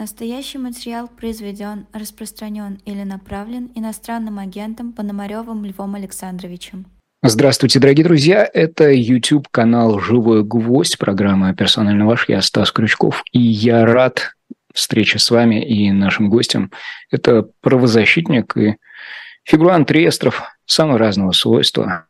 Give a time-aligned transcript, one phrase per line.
[0.00, 6.86] Настоящий материал произведен, распространен или направлен иностранным агентом Пономаревым Львом Александровичем.
[7.22, 8.48] Здравствуйте, дорогие друзья.
[8.50, 12.30] Это YouTube-канал «Живой гвоздь», программа «Персонально ваш».
[12.30, 14.32] Я Стас Крючков, и я рад
[14.72, 16.70] встрече с вами и нашим гостем.
[17.10, 18.76] Это правозащитник и
[19.44, 22.06] фигурант реестров самого разного свойства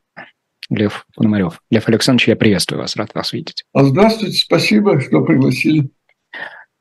[0.68, 1.60] Лев Пономарев.
[1.72, 3.64] Лев Александрович, я приветствую вас, рад вас видеть.
[3.74, 5.90] Здравствуйте, спасибо, что пригласили.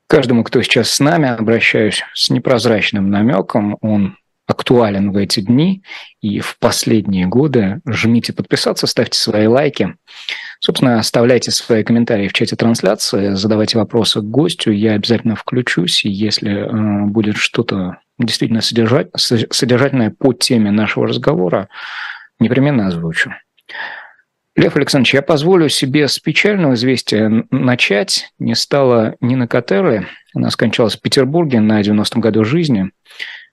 [0.09, 3.77] Каждому, кто сейчас с нами, обращаюсь с непрозрачным намеком.
[3.81, 5.83] Он актуален в эти дни
[6.19, 7.79] и в последние годы.
[7.87, 9.95] Жмите подписаться, ставьте свои лайки.
[10.61, 14.71] Собственно, оставляйте свои комментарии в чате трансляции, задавайте вопросы к гостю.
[14.71, 21.69] Я обязательно включусь, и если э, будет что-то действительно содержать, содержательное по теме нашего разговора,
[22.39, 23.35] непременно озвучу.
[24.59, 28.33] Лев Александрович, я позволю себе с печального известия начать.
[28.39, 30.07] Не стало Нина Катерлы.
[30.35, 32.91] Она скончалась в Петербурге на 90-м году жизни.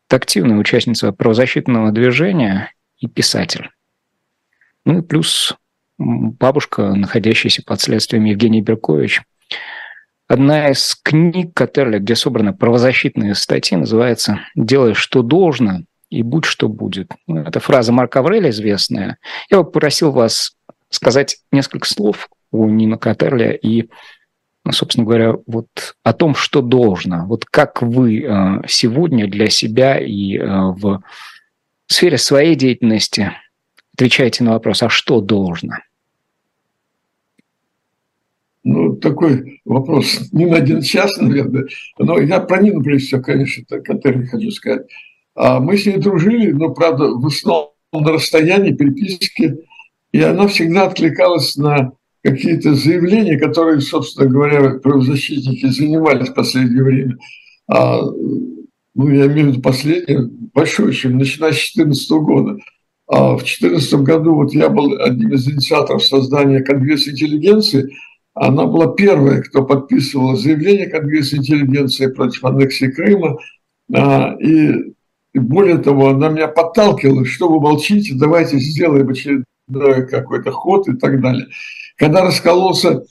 [0.08, 3.70] Это активная участница правозащитного движения и писатель.
[4.84, 5.54] Ну и плюс
[5.96, 9.22] бабушка, находящаяся под следствием Евгений Беркович.
[10.26, 16.68] Одна из книг Катерли, где собраны правозащитные статьи, называется «Делай, что должно, и будь, что
[16.68, 17.12] будет».
[17.28, 19.18] Ну, это фраза Марка Авреля известная.
[19.48, 20.55] Я попросил вас
[20.96, 23.88] сказать несколько слов у Нина Катерля и,
[24.64, 25.68] ну, собственно говоря, вот
[26.02, 27.26] о том, что должно.
[27.26, 31.02] Вот как вы э, сегодня для себя и э, в
[31.86, 33.32] сфере своей деятельности
[33.94, 35.76] отвечаете на вопрос, а что должно?
[38.64, 41.66] Ну, такой вопрос не на один час, наверное.
[41.98, 44.88] Но я про Нину, прежде всего, конечно, Катерли хочу сказать.
[45.36, 49.58] А мы с ней дружили, но, правда, в основном на расстоянии, переписке
[50.16, 57.18] и она всегда откликалась на какие-то заявления, которые, собственно говоря, правозащитники занимались в последнее время.
[57.70, 62.58] А, ну, я имею в виду последнее, большое, чем начиная с 2014 года.
[63.06, 67.94] А в 2014 году вот я был одним из инициаторов создания Конгресса интеллигенции.
[68.32, 73.36] Она была первая, кто подписывала заявление Конгресса интеллигенции против аннексии Крыма.
[73.94, 74.94] А, и
[75.34, 81.20] более того, она меня подталкивала, что вы молчите, давайте сделаем очередной какой-то ход и так
[81.20, 81.46] далее.
[81.96, 83.02] Когда раскололся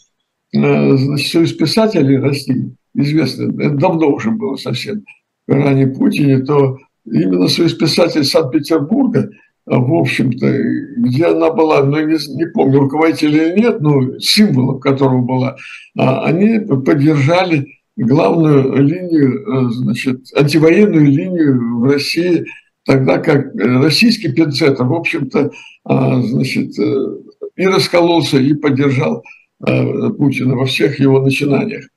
[0.53, 5.03] э, значит, Союз писателей России, известно, это давно уже было совсем,
[5.47, 9.29] ранее Путине, то именно Союз писателей Санкт-Петербурга,
[9.65, 10.59] в общем-то,
[10.97, 15.57] где она была, ну, не, не помню, руководитель или нет, но символом которого была,
[15.97, 22.45] а, они поддержали главную линию, э, значит, антивоенную линию в России–
[22.85, 25.51] тогда как российский пинцет, в общем-то,
[25.83, 27.17] а, значит, э,
[27.55, 29.23] и раскололся, и поддержал
[29.67, 31.87] э, Путина во всех его начинаниях.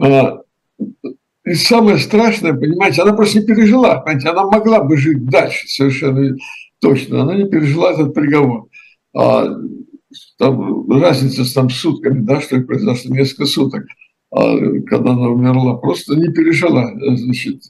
[0.00, 0.40] А,
[1.44, 6.36] и самое страшное, понимаете, она просто не пережила, понимаете, она могла бы жить дальше совершенно
[6.80, 8.68] точно, она не пережила этот приговор.
[9.14, 9.46] А,
[10.38, 13.84] там разница с там сутками, да, что произошло несколько суток,
[14.30, 17.62] когда она умерла, просто не пережила, значит.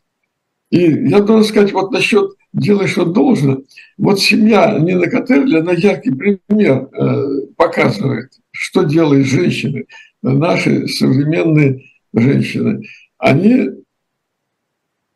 [0.70, 3.62] И я должен сказать, вот насчет делай, что должно.
[3.98, 9.86] Вот семья Нина Катерли, она яркий пример э, показывает, что делают женщины,
[10.22, 12.86] наши современные женщины.
[13.18, 13.68] Они,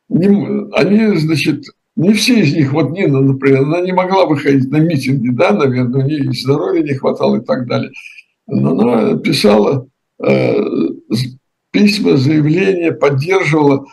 [0.09, 1.65] не, они, значит,
[1.97, 6.05] не все из них, вот Нина, например, она не могла выходить на митинги, да, наверное,
[6.05, 7.93] у нее здоровья не хватало и так далее.
[8.47, 9.87] Но она писала
[10.25, 10.61] э,
[11.71, 13.87] письма, заявления, поддерживала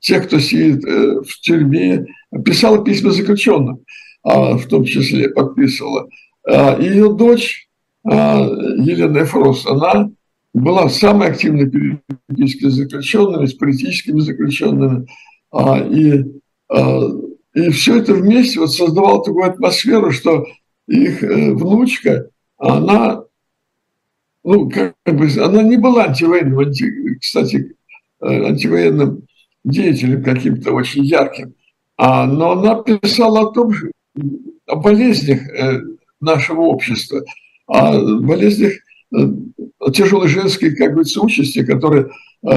[0.00, 2.06] тех, кто сидит э, в тюрьме,
[2.44, 3.80] писала письма заключенным,
[4.22, 6.08] а, в том числе подписывала.
[6.46, 7.68] А, ее дочь
[8.04, 8.40] а,
[8.78, 10.10] Елена Эфрос, она
[10.52, 15.06] была самой активной переписке с заключенными, с политическими заключенными.
[15.90, 16.24] И,
[17.54, 20.44] и все это вместе вот создавало такую атмосферу, что
[20.88, 23.22] их э, внучка, она,
[24.42, 26.90] ну, как бы, она не была антивоенным, анти,
[27.20, 27.74] кстати, э,
[28.20, 29.22] антивоенным
[29.64, 31.54] деятелем каким-то очень ярким.
[31.96, 33.72] А, но она писала о том,
[34.66, 35.80] о болезнях э,
[36.20, 37.24] нашего общества,
[37.66, 38.74] о болезнях
[39.10, 42.10] о э, тяжелой женской, как говорится, участи, которые
[42.42, 42.48] э,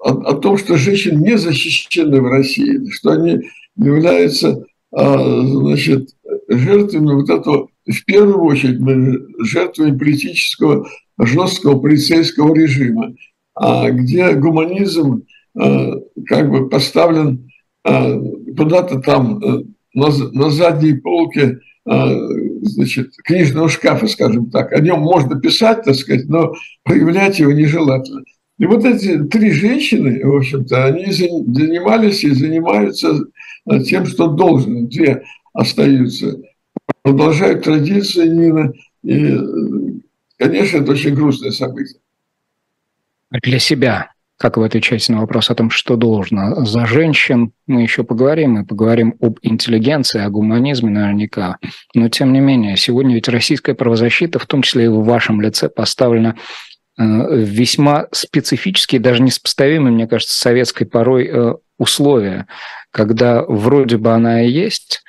[0.00, 3.40] о, о том, что женщины не защищены в России, что они
[3.76, 6.08] являются значит,
[6.48, 8.80] жертвами вот этого, в первую очередь,
[9.44, 10.88] жертвами политического
[11.18, 13.14] жесткого полицейского режима,
[13.60, 15.24] где гуманизм
[15.54, 17.48] как бы поставлен
[17.88, 18.20] а,
[18.56, 19.64] куда-то там э,
[19.94, 22.14] на, на задней полке а,
[22.62, 24.72] значит, книжного шкафа, скажем так.
[24.72, 28.24] О нем можно писать, так сказать, но проявлять его нежелательно.
[28.58, 33.24] И вот эти три женщины, в общем-то, они занимались и занимаются
[33.86, 34.88] тем, что должны.
[34.88, 35.22] Две
[35.54, 36.36] остаются.
[37.02, 38.72] Продолжают традиции Нина.
[39.04, 40.00] И,
[40.36, 42.00] конечно, это очень грустное событие.
[43.30, 48.04] Для себя как вы отвечаете на вопрос о том, что должно за женщин, мы еще
[48.04, 51.58] поговорим, мы поговорим об интеллигенции, о гуманизме наверняка.
[51.94, 55.68] Но, тем не менее, сегодня ведь российская правозащита, в том числе и в вашем лице,
[55.68, 56.36] поставлена
[56.96, 62.46] э, весьма специфические, даже несопоставимые, мне кажется, советской порой э, условия,
[62.92, 65.02] когда вроде бы она и есть,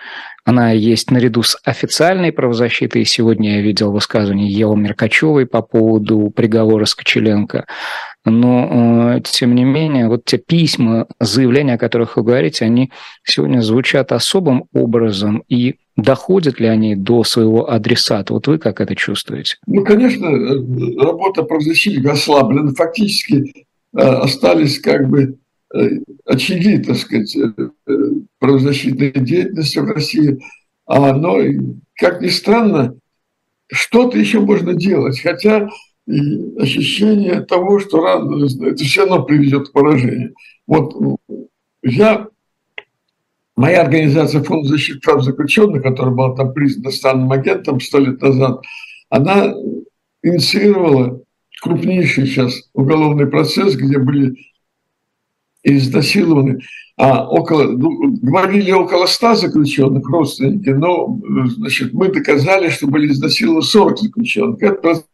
[0.43, 3.05] она есть наряду с официальной правозащитой.
[3.05, 7.67] Сегодня я видел высказывание Евы Меркачевой по поводу приговора Скочеленко.
[8.29, 12.91] Но, э, тем не менее, вот те письма, заявления, о которых вы говорите, они
[13.23, 18.33] сегодня звучат особым образом, и доходят ли они до своего адресата?
[18.33, 19.57] Вот вы как это чувствуете?
[19.67, 20.29] Ну, конечно,
[21.01, 22.73] работа правозащитника ослаблена.
[22.73, 23.65] Фактически
[23.95, 25.37] э, остались как бы
[25.73, 25.89] э,
[26.25, 27.35] очаги, так сказать,
[28.39, 30.39] правозащитной деятельности в России.
[30.85, 31.37] А, но,
[31.95, 32.95] как ни странно,
[33.71, 35.19] что-то еще можно делать.
[35.19, 35.69] Хотя
[36.09, 40.33] и ощущение того, что это все равно приведет к поражению.
[40.65, 40.95] Вот
[41.83, 42.27] я,
[43.55, 48.63] моя организация Фонд защиты прав заключенных, которая была там признана странным агентом сто лет назад,
[49.09, 49.53] она
[50.23, 51.21] инициировала
[51.61, 54.35] крупнейший сейчас уголовный процесс, где были
[55.63, 56.59] изнасилованы,
[56.97, 61.19] а около, ну, говорили около ста заключенных родственники, но
[61.57, 64.63] значит, мы доказали, что были изнасилованы 40 заключенных.
[64.63, 65.05] Этот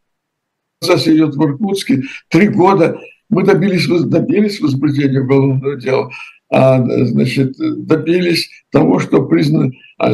[0.89, 2.99] идет в Иркутске три года.
[3.29, 6.11] Мы добились, добились возбуждения уголовного дела,
[6.49, 10.11] а, значит, добились того, что признано а,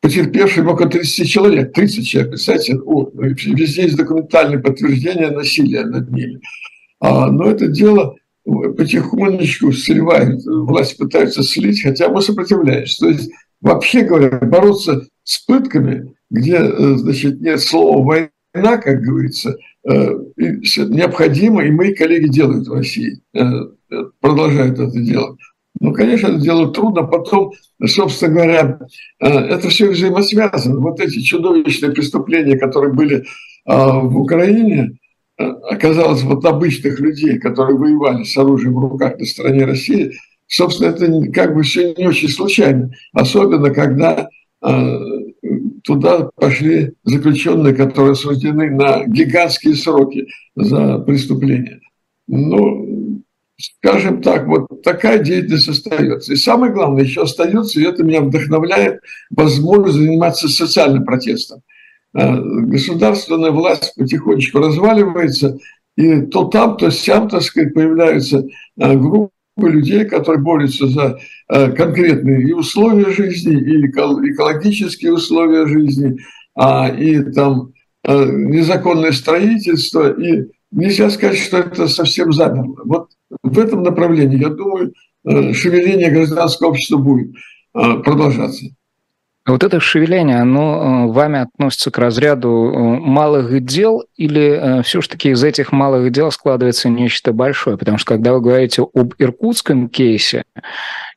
[0.00, 6.40] потерпевшим около 30 человек, 30 человек, представьте, о, везде есть документальное подтверждение насилия над ними.
[7.00, 13.00] А, но это дело потихонечку сливает, власть пытается слить, хотя мы сопротивляемся.
[13.00, 13.30] То есть,
[13.60, 19.56] вообще говоря, бороться с пытками, где, э, значит, нет слова война, как говорится,
[19.88, 23.42] э, необходимо, и мои коллеги делают в России, э,
[24.20, 25.38] продолжают это делать.
[25.80, 27.04] Ну, конечно, это делать трудно.
[27.04, 27.52] Потом,
[27.86, 28.78] собственно говоря,
[29.20, 30.80] э, это все взаимосвязано.
[30.80, 33.24] Вот эти чудовищные преступления, которые были
[33.66, 34.92] в Украине,
[35.36, 40.12] оказалось, вот обычных людей, которые воевали с оружием в руках на стороне России,
[40.46, 42.90] собственно, это как бы все не очень случайно.
[43.12, 44.28] Особенно, когда
[45.84, 51.80] туда пошли заключенные, которые осуждены на гигантские сроки за преступления.
[52.26, 53.22] Ну,
[53.58, 56.32] скажем так, вот такая деятельность остается.
[56.32, 59.00] И самое главное, еще остается, и это меня вдохновляет,
[59.30, 61.62] возможность заниматься социальным протестом.
[62.12, 65.58] А, государственная власть потихонечку разваливается,
[65.96, 68.46] и то там, то сям, так сказать, появляются
[68.78, 71.18] а, группы людей, которые борются за э,
[71.50, 76.16] конкретные и условия жизни, и экологические условия жизни,
[76.54, 77.72] а, и там
[78.04, 80.12] э, незаконное строительство.
[80.12, 82.76] И нельзя сказать, что это совсем замерло.
[82.84, 83.10] Вот
[83.42, 84.92] в этом направлении, я думаю,
[85.24, 87.32] э, шевеление гражданского общества будет
[87.72, 88.66] продолжаться.
[89.46, 95.30] Вот это шевеление, оно э, вами относится к разряду э, малых дел или э, все-таки
[95.30, 97.78] из этих малых дел складывается нечто большое?
[97.78, 100.44] Потому что когда вы говорите об иркутском кейсе,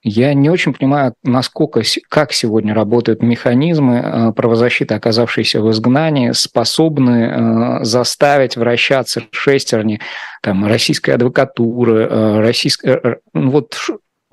[0.03, 8.56] я не очень понимаю, насколько, как сегодня работают механизмы правозащиты, оказавшиеся в изгнании, способны заставить
[8.56, 10.00] вращаться шестерни
[10.42, 13.77] там, российской адвокатуры, российской, вот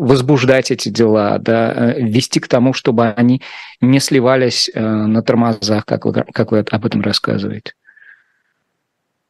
[0.00, 3.42] возбуждать эти дела, да, э, вести к тому, чтобы они
[3.82, 7.74] не сливались э, на тормозах, как вы, как вы об этом рассказываете?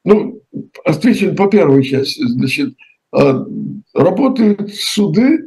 [0.04, 0.40] Ну,
[0.84, 2.22] отвечу по первой части.
[2.24, 2.74] Значит,
[3.12, 3.44] э,
[3.94, 5.46] работают суды,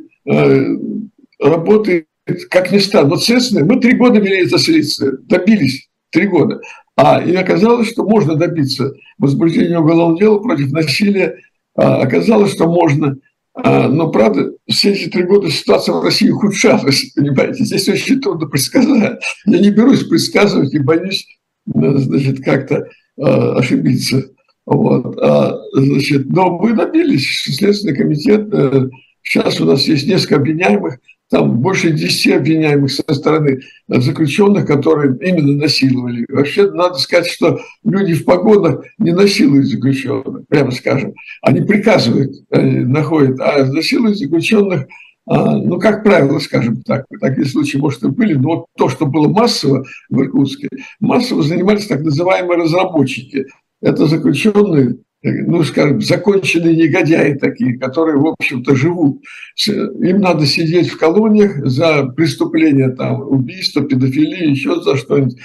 [1.39, 2.07] работает,
[2.49, 6.61] как ни странно, вот следственные, мы три года вели это следствие, добились три года.
[6.95, 11.37] А, и оказалось, что можно добиться возбуждения уголовного дела против насилия.
[11.75, 13.17] А, оказалось, что можно
[13.55, 19.21] но, правда, все эти три года ситуация в России ухудшалась, понимаете, здесь очень трудно предсказать.
[19.45, 21.27] Я не берусь предсказывать и боюсь,
[21.65, 24.23] значит, как-то э, ошибиться.
[24.65, 25.17] Вот.
[25.21, 28.89] А, значит, но мы добились, Следственный комитет, э,
[29.21, 30.99] сейчас у нас есть несколько обвиняемых,
[31.33, 36.27] там больше 10 обвиняемых со стороны заключенных, которые именно насиловали.
[36.29, 41.15] Вообще, надо сказать, что люди в погонах не насилуют заключенных, прямо скажем.
[41.41, 44.85] Они приказывают, находят, а насилуют заключенных
[45.25, 49.05] а, ну, как правило, скажем так, такие случаи, может, и были, но вот то, что
[49.05, 50.67] было массово в Иркутске,
[50.99, 53.47] массово занимались так называемые разработчики.
[53.81, 59.23] Это заключенные, ну, скажем, законченные негодяи такие, которые, в общем-то, живут.
[59.67, 65.37] Им надо сидеть в колониях за преступления, там, убийство, педофилия, еще за что-нибудь.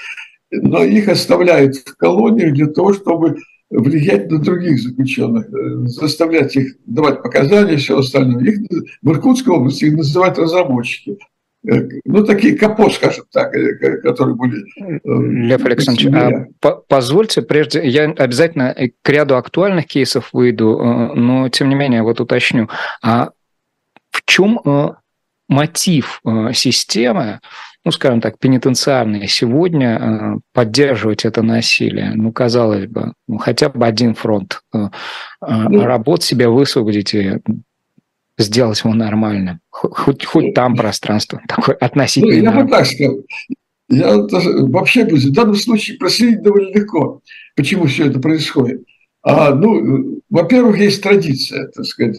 [0.50, 3.37] Но их оставляют в колониях для того, чтобы
[3.70, 8.42] влиять на других заключенных, э, заставлять их давать показания, все остальное.
[8.42, 8.61] Их
[9.02, 11.18] в Иркутской области их называют разработчики.
[11.66, 14.64] Э, ну, такие капо, скажем так, э, которые были...
[15.04, 20.78] Лев Александрович, а позвольте, прежде, я обязательно к ряду актуальных кейсов выйду,
[21.14, 22.68] но, тем не менее, вот уточню.
[23.02, 23.30] А
[24.10, 24.60] в чем
[25.48, 26.20] мотив
[26.52, 27.40] системы,
[27.88, 32.12] ну, скажем так, пенитенциарные сегодня э, поддерживать это насилие.
[32.14, 34.88] Ну, казалось бы, ну, хотя бы один фронт э, э,
[35.46, 37.38] ну, работ себе высвободить и
[38.38, 39.61] сделать его нормальным.
[39.71, 42.52] Хоть, хоть там пространство такое относительно.
[42.52, 43.16] Ну, я бы так сказал.
[43.90, 47.23] Я вообще, в данном случае проследить довольно легко,
[47.57, 48.85] почему все это происходит.
[49.23, 52.18] А, ну, во-первых, есть традиция, так сказать,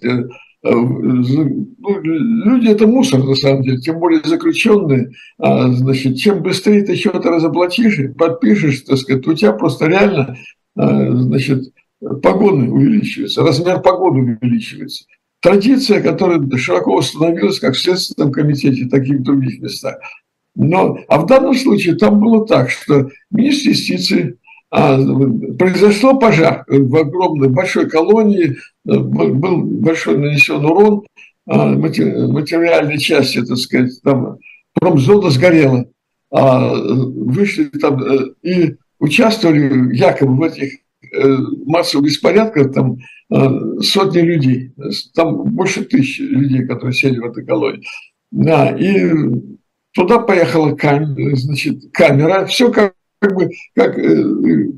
[0.62, 1.68] Э, ну,
[2.02, 5.12] люди это мусор на самом деле, тем более заключенные.
[5.38, 10.36] А, значит, чем быстрее ты что-то разоплатишь, подпишешь, так сказать, у тебя просто реально
[10.76, 11.74] а, значит,
[12.22, 15.06] погоны увеличиваются, размер погоды увеличивается.
[15.42, 19.98] Традиция, которая широко установилась как в Следственном комитете, так и в других местах.
[20.56, 24.38] Но, а в данном случае там было так, что министр юстиции
[24.72, 24.98] а,
[25.58, 31.04] произошел пожар в огромной большой колонии, э, был большой нанесен урон,
[31.48, 34.38] а, материальной части, так сказать, там
[34.74, 35.86] промзона сгорела.
[36.32, 40.80] А вышли там э, и участвовали якобы в этих
[41.12, 42.98] э, массовых беспорядках там
[43.82, 44.72] сотни людей,
[45.14, 47.86] там больше тысячи людей, которые сели в этой колонии.
[48.32, 49.12] Да, и
[49.94, 54.24] туда поехала камера, значит, камера, все как как бы как э,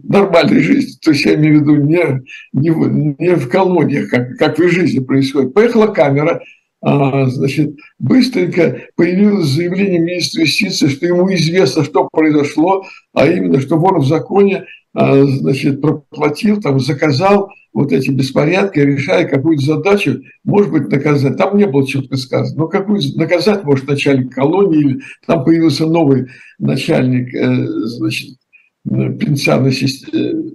[0.04, 2.22] нормальной жизни, то есть я имею в виду не,
[2.54, 5.54] не, не в колониях, как, как в жизни происходит.
[5.54, 6.42] Поехала камера,
[6.82, 12.84] а, значит, быстренько появилось заявление министра юстиции, что ему известно, что произошло,
[13.14, 19.66] а именно, что вор в законе, значит, проплатил, там, заказал вот эти беспорядки, решая какую-то
[19.66, 21.38] задачу, может быть, наказать.
[21.38, 26.28] Там не было четко сказано, но какую наказать может начальник колонии, или там появился новый
[26.60, 28.38] начальник, э, значит,
[28.84, 30.54] пенсионной системы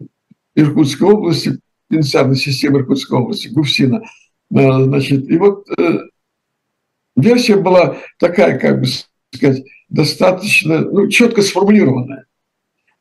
[0.00, 0.04] э,
[0.56, 4.02] Иркутской области, пенсионной системы Иркутской области, Гуфсина.
[4.50, 5.66] Э, значит, и вот
[7.14, 8.86] версия была такая, как бы
[9.32, 12.24] сказать, достаточно ну, четко сформулированная.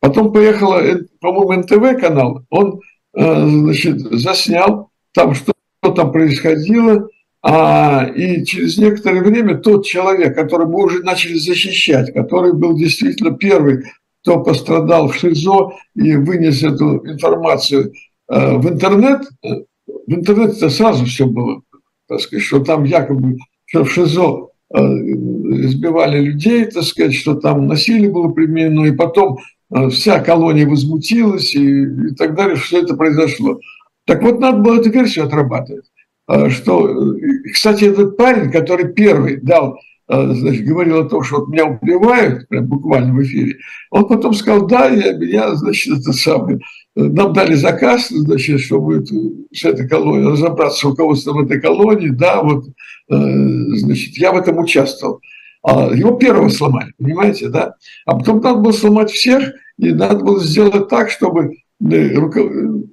[0.08, 0.82] Потом поехала,
[1.20, 2.80] по-моему, НТВ канал, он
[3.20, 7.10] Э, значит, заснял там, что там происходило,
[7.42, 13.36] а, и через некоторое время тот человек, который мы уже начали защищать, который был действительно
[13.36, 13.86] первый,
[14.22, 17.92] кто пострадал в ШИЗО и вынес эту информацию
[18.30, 19.50] э, в интернет, э,
[19.88, 21.62] в интернете сразу все было,
[22.08, 28.12] так сказать, что там якобы что в ШИЗО избивали людей, так сказать, что там насилие
[28.12, 29.57] было применено, и потом Э,
[29.90, 33.60] вся колония возмутилась и, и так далее, что это произошло.
[34.06, 35.86] Так вот, надо было эту версию отрабатывать.
[36.30, 37.16] Э, что,
[37.54, 39.78] кстати, этот парень, который первый дал,
[40.10, 43.58] э, значит, говорил о том, что вот меня убивают, прям буквально в эфире,
[43.92, 46.60] он потом сказал, да, я, я значит, это самое,
[46.96, 49.06] нам дали заказ, значит, чтобы
[49.54, 52.66] с этой колонией разобраться с руководством этой колонии, да, вот,
[53.08, 55.22] значит, я в этом участвовал.
[55.70, 57.76] А, его первого сломали, понимаете, да?
[58.06, 62.20] А потом надо было сломать всех, и надо было сделать так, чтобы э,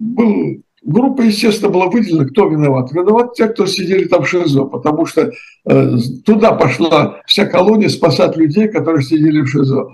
[0.00, 2.92] был Группа, естественно, была выделена, кто виноват.
[2.92, 5.32] Виноват те, кто сидели там в ШИЗО, потому что
[5.64, 9.92] э, туда пошла вся колония спасать людей, которые сидели в ШИЗО.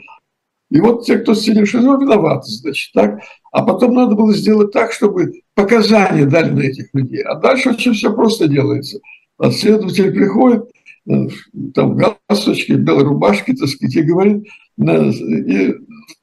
[0.72, 3.20] И вот те, кто сидели в ШИЗО, виноваты, значит, так.
[3.52, 7.22] А потом надо было сделать так, чтобы показания дали на этих людей.
[7.22, 8.98] А дальше очень все просто делается.
[9.38, 10.64] А следователь приходит,
[11.74, 14.46] там галстучки, белой рубашки, так сказать, и говорит,
[14.78, 15.74] и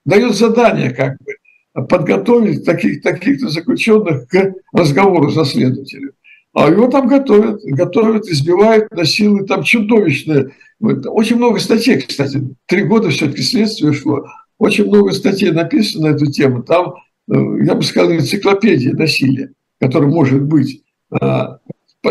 [0.05, 6.11] дает задание как бы подготовить таких, таких-то заключенных к разговору со следователем.
[6.53, 10.51] А его там готовят, готовят, избивают, насилуют, там чудовищное.
[10.79, 14.25] Очень много статей, кстати, три года все-таки следствие шло,
[14.57, 16.63] очень много статей написано на эту тему.
[16.63, 16.95] Там,
[17.31, 20.81] э, я бы сказал, энциклопедия насилия, которая может быть.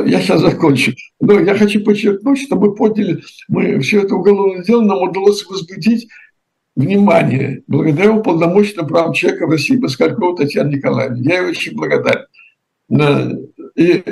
[0.05, 0.93] Я сейчас закончу.
[1.21, 6.09] Но я хочу подчеркнуть, что мы подняли, мы все это уголовное дело, нам удалось возбудить
[6.75, 11.23] внимание благодаря уполномоченным правам человека в России Москалькова Татьяне Николаевне.
[11.23, 12.27] Я ей очень благодарен.
[13.77, 14.03] И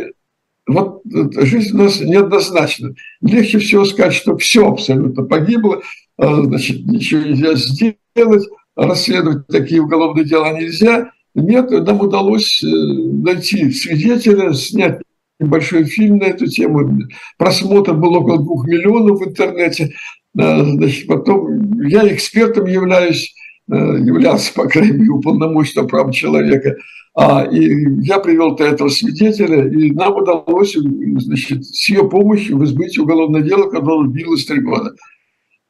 [0.67, 2.95] вот жизнь у нас неоднозначна.
[3.21, 5.83] Легче всего сказать, что все абсолютно погибло,
[6.17, 13.71] а, значит, ничего нельзя сделать, расследовать такие уголовные дела нельзя, Нет, нам удалось э, найти
[13.73, 15.00] свидетеля, снять
[15.45, 17.01] небольшой фильм на эту тему.
[17.39, 19.95] Просмотр был около двух миллионов в интернете.
[20.39, 23.35] Э, значит, потом я экспертом являюсь,
[23.71, 26.77] э, являлся, по крайней мере, уполномоченным прав человека.
[27.17, 32.99] А, и я привел до этого свидетеля, и нам удалось значит, с ее помощью возбудить
[32.99, 34.95] уголовное дело, которое длилось три года.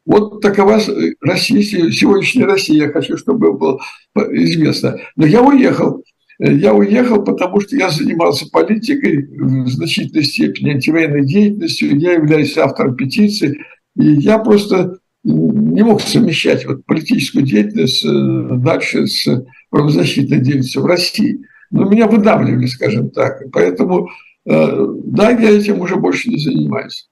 [0.06, 0.80] Вот такова
[1.20, 2.86] Россия, сегодняшняя Россия.
[2.86, 3.80] Я хочу, чтобы было
[4.16, 4.98] известно.
[5.16, 6.02] Но я уехал.
[6.38, 11.96] Я уехал, потому что я занимался политикой в значительной степени, антивоенной деятельностью.
[11.98, 13.60] Я являюсь автором петиции.
[13.96, 20.86] И я просто не мог совмещать вот политическую деятельность э, дальше с правозащитной деятельностью в
[20.86, 21.40] России.
[21.70, 23.42] Но меня выдавливали, скажем так.
[23.52, 24.10] Поэтому,
[24.44, 27.08] э, да, я этим уже больше не занимаюсь.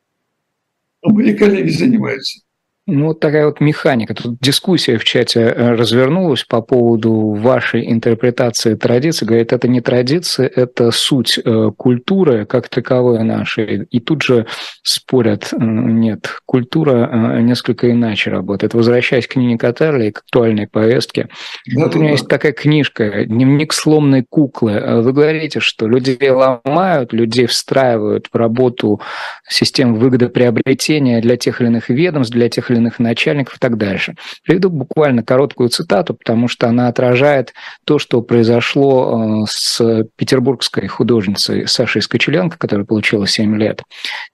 [1.03, 2.41] Мои коллеги занимаются.
[2.89, 4.13] Ну, вот такая вот механика.
[4.13, 9.25] Тут дискуссия в чате э, развернулась по поводу вашей интерпретации традиции.
[9.25, 13.85] Говорит, это не традиция, это суть э, культуры как таковой нашей.
[13.85, 14.47] И тут же
[14.83, 18.75] спорят, э, нет, культура несколько иначе работает.
[18.75, 21.29] Возвращаясь к Нине Катарли, к актуальной повестке,
[21.73, 25.03] да, вот у меня есть такая книжка «Дневник сломной куклы».
[25.03, 29.01] Вы говорите, что людей ломают, людей встраивают в работу
[29.49, 34.15] систем выгодоприобретения для тех или иных ведомств, для тех или иных начальников и так дальше.
[34.45, 37.53] Приведу буквально короткую цитату, потому что она отражает
[37.85, 43.83] то, что произошло э, с петербургской художницей Сашей Скочеленко, которая получила 7 лет.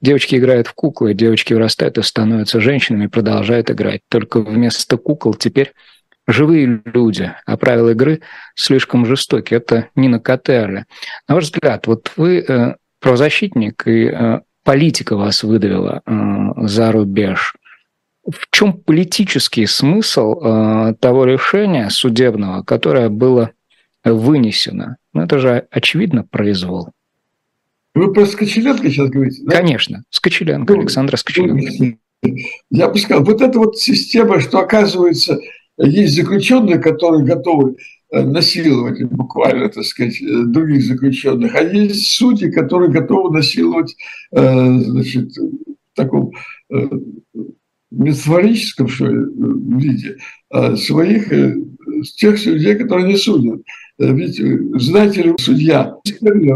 [0.01, 4.01] Девочки играют в куклы, девочки вырастают и становятся женщинами, продолжают играть.
[4.09, 5.73] Только вместо кукол теперь
[6.27, 8.21] живые люди, а правила игры
[8.55, 9.55] слишком жестоки.
[9.55, 10.85] Это Нина Катерли.
[11.27, 16.03] На ваш взгляд, вот вы э, правозащитник, и э, политика вас выдавила
[16.57, 17.55] за рубеж
[18.31, 23.53] в чем политический смысл э, того решения судебного, которое было
[24.05, 24.97] вынесено?
[25.13, 26.91] Ну, это же, очевидно, произвол.
[27.95, 29.57] Вы про Скочеленко сейчас говорите, да?
[29.57, 31.97] Конечно, Скочеленко, ну, Александра Скочеленко.
[32.71, 35.39] Я бы сказал, вот эта вот система, что, оказывается,
[35.79, 37.77] есть заключенные, которые готовы
[38.13, 43.97] э, насиловать буквально, так сказать, э, других заключенных, а есть судьи, которые готовы насиловать,
[44.31, 46.33] значит, в таком
[47.91, 49.27] метафорическом что ли,
[49.79, 50.19] виде
[50.51, 51.55] а своих э,
[52.17, 53.63] тех людей, которые не судят.
[54.01, 55.95] Э, ведь э, знаете судья...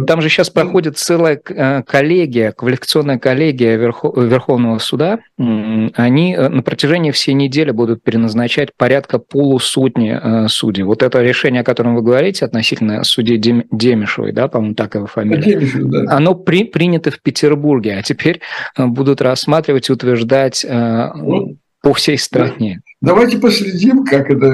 [0.06, 5.20] Там же сейчас проходит целая коллегия, квалификационная коллегия Верховного суда.
[5.38, 10.82] Они на протяжении всей недели будут переназначать порядка полусотни судей.
[10.84, 15.42] Вот это решение, о котором вы говорите, относительно судьи Демишевой, да, по-моему, так его фамилия,
[15.42, 16.16] Демишев, да.
[16.16, 18.40] оно при, принято в Петербурге, а теперь
[18.76, 21.50] будут рассматривать и утверждать вот.
[21.82, 22.80] по всей стране.
[23.00, 24.50] Давайте последим, как это...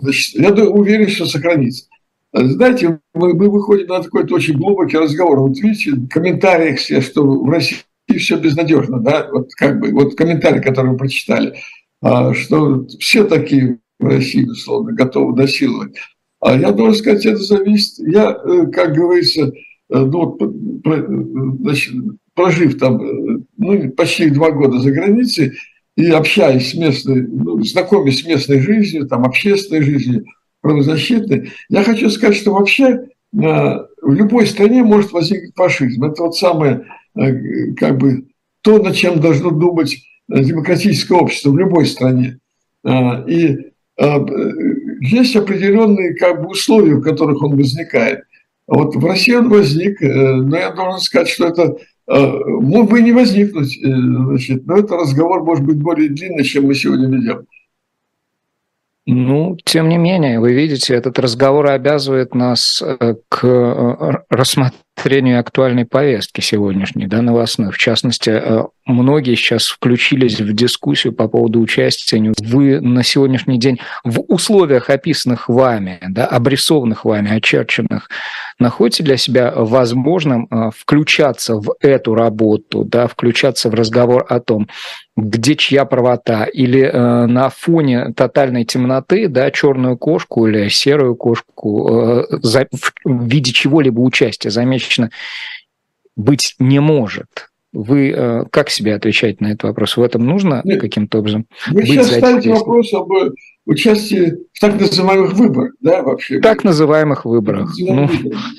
[0.00, 1.86] Значит, я уверен, что сохранится.
[2.32, 5.40] Знаете, мы, мы выходим на такой очень глубокий разговор.
[5.40, 7.78] Вот видите, в комментариях все, что в России
[8.18, 11.54] все безнадежно, да, вот как бы, вот комментарий, который вы прочитали,
[12.02, 15.96] а, что все такие в России, условно, готовы насиловать.
[16.40, 19.50] А я должен сказать, это зависит, я, э, как говорится, э,
[19.88, 20.38] ну,
[21.60, 21.94] значит,
[22.34, 23.00] прожив там
[23.56, 25.54] ну, почти два года за границей
[25.96, 30.24] и общаясь с местной, ну, знакомясь с местной жизнью, там, общественной жизнью,
[30.68, 36.04] правозащитной, я хочу сказать, что вообще э, в любой стране может возникнуть фашизм.
[36.04, 36.84] Это вот самое,
[37.16, 38.26] э, как бы,
[38.60, 39.96] то, над чем должно думать
[40.30, 42.38] э, демократическое общество в любой стране.
[42.86, 43.58] И
[45.00, 48.22] есть определенные как бы, условия, в которых он возникает.
[48.68, 51.76] Вот в России он возник, но я должен сказать, что это
[52.06, 53.76] мог бы и не возникнуть.
[53.82, 57.46] Значит, но это разговор может быть более длинный, чем мы сегодня ведем.
[59.10, 65.86] Ну, тем не менее, вы видите, этот разговор обязывает нас э, к э, рассмотрению актуальной
[65.86, 67.72] повестки сегодняшней, да, новостной.
[67.72, 72.34] В частности, э, многие сейчас включились в дискуссию по поводу участия.
[72.38, 78.10] Вы на сегодняшний день в условиях, описанных вами, да, обрисованных вами, очерченных,
[78.58, 84.68] находите для себя возможным включаться в эту работу, да, включаться в разговор о том,
[85.18, 91.88] где чья правота, или э, на фоне тотальной темноты, да, черную кошку или серую кошку
[91.90, 95.10] э, за, в, в виде чего-либо участия замечено
[96.14, 97.50] быть не может.
[97.72, 99.96] Вы э, как себе отвечаете на этот вопрос?
[99.96, 103.10] В этом нужно каким-то образом Вы быть сейчас ставите вопрос об
[103.66, 106.38] участии в так называемых выборах, да, вообще?
[106.38, 107.74] Так называемых выборах.
[107.76, 108.08] Ну,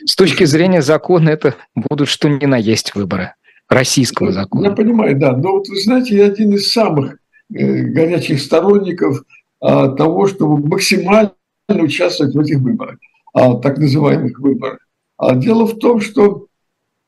[0.05, 3.31] с точки зрения закона это будут что ни на есть выборы
[3.69, 4.67] российского закона.
[4.67, 5.35] Я понимаю, да.
[5.35, 7.17] Но вот вы знаете, я один из самых
[7.53, 9.23] э, горячих сторонников
[9.61, 11.33] а, того, чтобы максимально
[11.67, 12.97] участвовать в этих выборах.
[13.33, 14.79] а, так называемых выборах.
[15.17, 16.47] А дело в том, что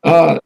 [0.04, 0.40] а,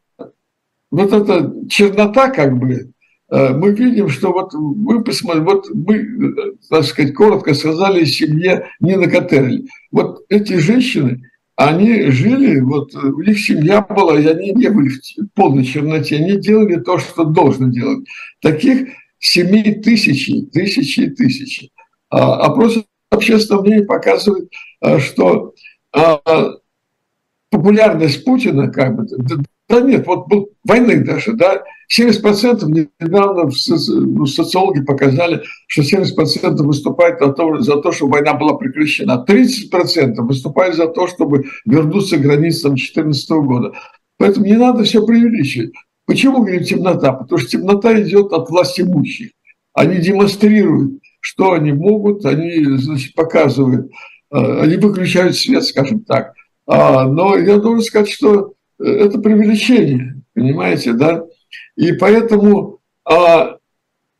[0.92, 2.92] вот эта чернота, как бы,
[3.30, 9.10] а, мы видим, что вот мы, посмотрим, вот мы, так сказать, коротко сказали семье Нина
[9.10, 9.64] Катерль.
[9.92, 15.28] Вот эти женщины, они жили, вот у них семья была, и они не были в
[15.34, 18.06] полной черноте, они делали то, что должны делать.
[18.42, 18.90] Таких
[19.20, 21.72] семей тысячи, тысячи и тысячи.
[22.10, 22.78] А, опрос
[23.10, 25.54] общественного мнения показывает, а, что
[25.94, 26.22] а,
[27.50, 29.08] популярность Путина, как бы,
[29.70, 33.50] да нет, вот был войны даже, да, 70% недавно
[33.90, 39.24] ну, социологи показали, что 70% выступают за то, за то, чтобы война была прекращена.
[39.28, 43.74] 30% выступают за то, чтобы вернуться к границам 2014 года.
[44.18, 45.74] Поэтому не надо все преувеличивать.
[46.06, 47.14] Почему говорим темнота?
[47.14, 49.32] Потому что темнота идет от власти имущих.
[49.74, 53.92] Они демонстрируют, что они могут, они, значит, показывают,
[54.32, 56.34] э, они выключают свет, скажем так.
[56.68, 61.24] А, но я должен сказать, что это преувеличение, понимаете, да?
[61.76, 63.58] И поэтому а,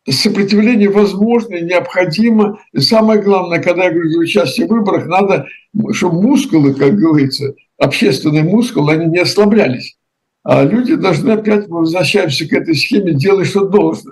[0.10, 2.60] сопротивление возможно необходимо.
[2.74, 5.48] И самое главное, когда я говорю за участие в выборах, надо,
[5.92, 9.98] чтобы мускулы, как говорится, общественные мускулы, они не ослаблялись.
[10.44, 14.12] А люди должны опять, мы возвращаемся к этой схеме, делать, что должно.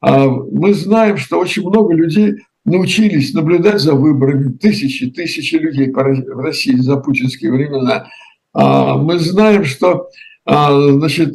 [0.00, 6.40] А мы знаем, что очень много людей научились наблюдать за выборами, тысячи, тысячи людей в
[6.40, 8.08] России за путинские времена–
[8.54, 10.08] а, мы знаем, что
[10.44, 11.34] а, значит,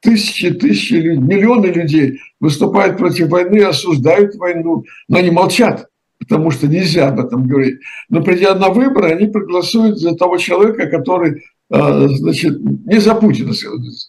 [0.00, 7.08] тысячи, тысячи, миллионы людей выступают против войны, осуждают войну, но они молчат, потому что нельзя
[7.08, 7.80] об этом говорить.
[8.08, 13.52] Но придя на выборы, они проголосуют за того человека, который а, значит, не за Путина.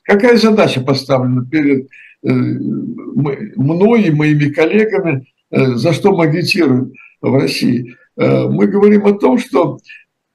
[0.04, 1.88] Какая задача поставлена перед
[2.24, 7.96] э, мной и моими коллегами, э, за что мы агитируем в России?
[8.16, 9.80] Э, мы говорим о том, что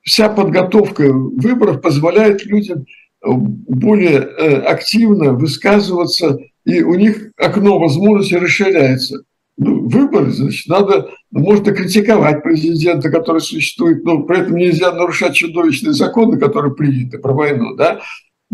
[0.02, 2.84] вся подготовка выборов позволяет людям э,
[3.22, 9.22] более э, активно высказываться, и у них окно возможности расширяется.
[9.58, 15.92] Ну, выборы, значит, надо, можно критиковать президента, который существует, но при этом нельзя нарушать чудовищные
[15.92, 18.00] законы, которые приняты про войну, да,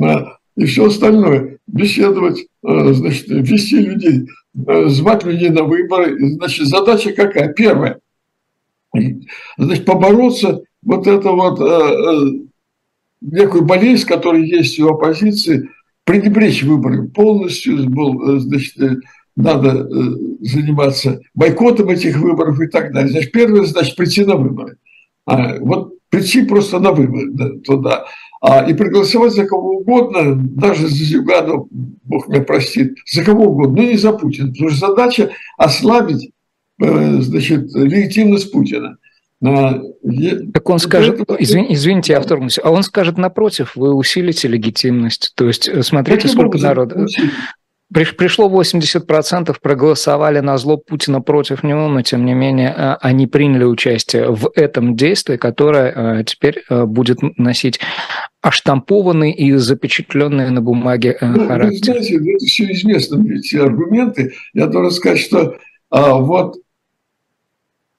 [0.01, 1.59] а, и все остальное.
[1.67, 6.19] Беседовать, э, значит, вести людей, звать людей на выборы.
[6.35, 7.53] Значит, задача какая?
[7.53, 8.01] Первая.
[9.57, 12.49] Значит, побороться вот это вот э, э,
[13.21, 15.69] некую болезнь, которая есть у оппозиции,
[16.05, 18.97] пренебречь выборами полностью, был, э, значит, э,
[19.37, 19.89] надо
[20.41, 23.13] заниматься бойкотом этих выборов и так далее.
[23.13, 24.79] Значит, первое, значит, прийти на выборы.
[25.27, 28.05] А, вот прийти просто на выборы да, туда.
[28.41, 33.83] А, и проголосовать за кого угодно, даже за Зюганова, Бог меня простит, за кого угодно,
[33.83, 34.51] но не за Путина.
[34.51, 36.33] Потому что задача ослабить
[36.79, 38.99] значит, легитимность Путина.
[39.41, 45.33] Так он скажет, извин, извините, я вторгнусь, а он скажет напротив, вы усилите легитимность.
[45.37, 47.07] То есть э, смотрите, сколько народа.
[47.91, 53.65] Пришло 80%, проголосовали на зло Путина против него, но тем не менее э, они приняли
[53.65, 57.79] участие в этом действии, которое э, теперь будет носить
[58.43, 61.95] оштампованный и запечатленный на бумаге ну, характер.
[61.95, 64.33] Вы знаете, это все известно, эти аргументы.
[64.53, 65.57] Я должен сказать, что
[65.91, 66.57] а, вот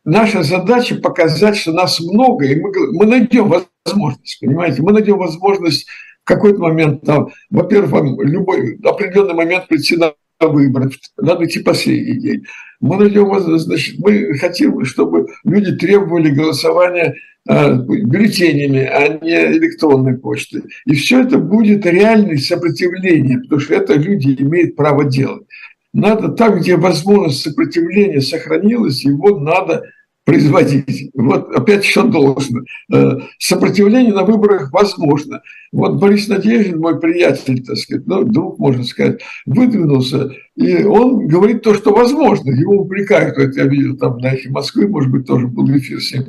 [0.10, 3.50] наша задача показать, что нас много, и мы, мы найдем
[3.86, 5.88] возможность, понимаете, мы найдем возможность
[6.24, 12.44] в какой-то момент, там, во-первых, любой определенный момент прийти на выборы, надо идти последний день.
[12.80, 17.16] Мы найдем, значит, мы хотим, чтобы люди требовали голосования
[17.50, 20.64] э, бюллетенями, а не электронной почтой.
[20.86, 25.44] И все это будет реальное сопротивление, потому что это люди имеют право делать.
[25.92, 29.84] Надо там, где возможность сопротивления сохранилась, его надо
[30.30, 31.12] производить.
[31.16, 32.62] Вот опять что должно.
[32.94, 35.42] Э, сопротивление на выборах возможно.
[35.72, 41.64] Вот Борис Надеждин, мой приятель, так сказать, ну, друг, можно сказать, выдвинулся, и он говорит
[41.64, 42.52] то, что возможно.
[42.52, 46.14] Его упрекают, это я видел там на эхе Москвы, может быть, тоже был эфир с
[46.14, 46.26] ним.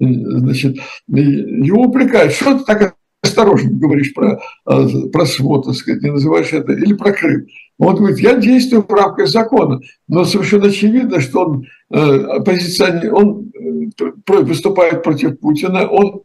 [0.00, 6.10] Значит, его упрекают, что ты так осторожно говоришь про, э, про СВО, так сказать, не
[6.10, 7.46] называешь это, или про Крым.
[7.78, 13.52] Он говорит, я действую в рамках закона, но совершенно очевидно, что он, э, оппозиционер, он
[13.58, 16.22] э, выступает против Путина, он,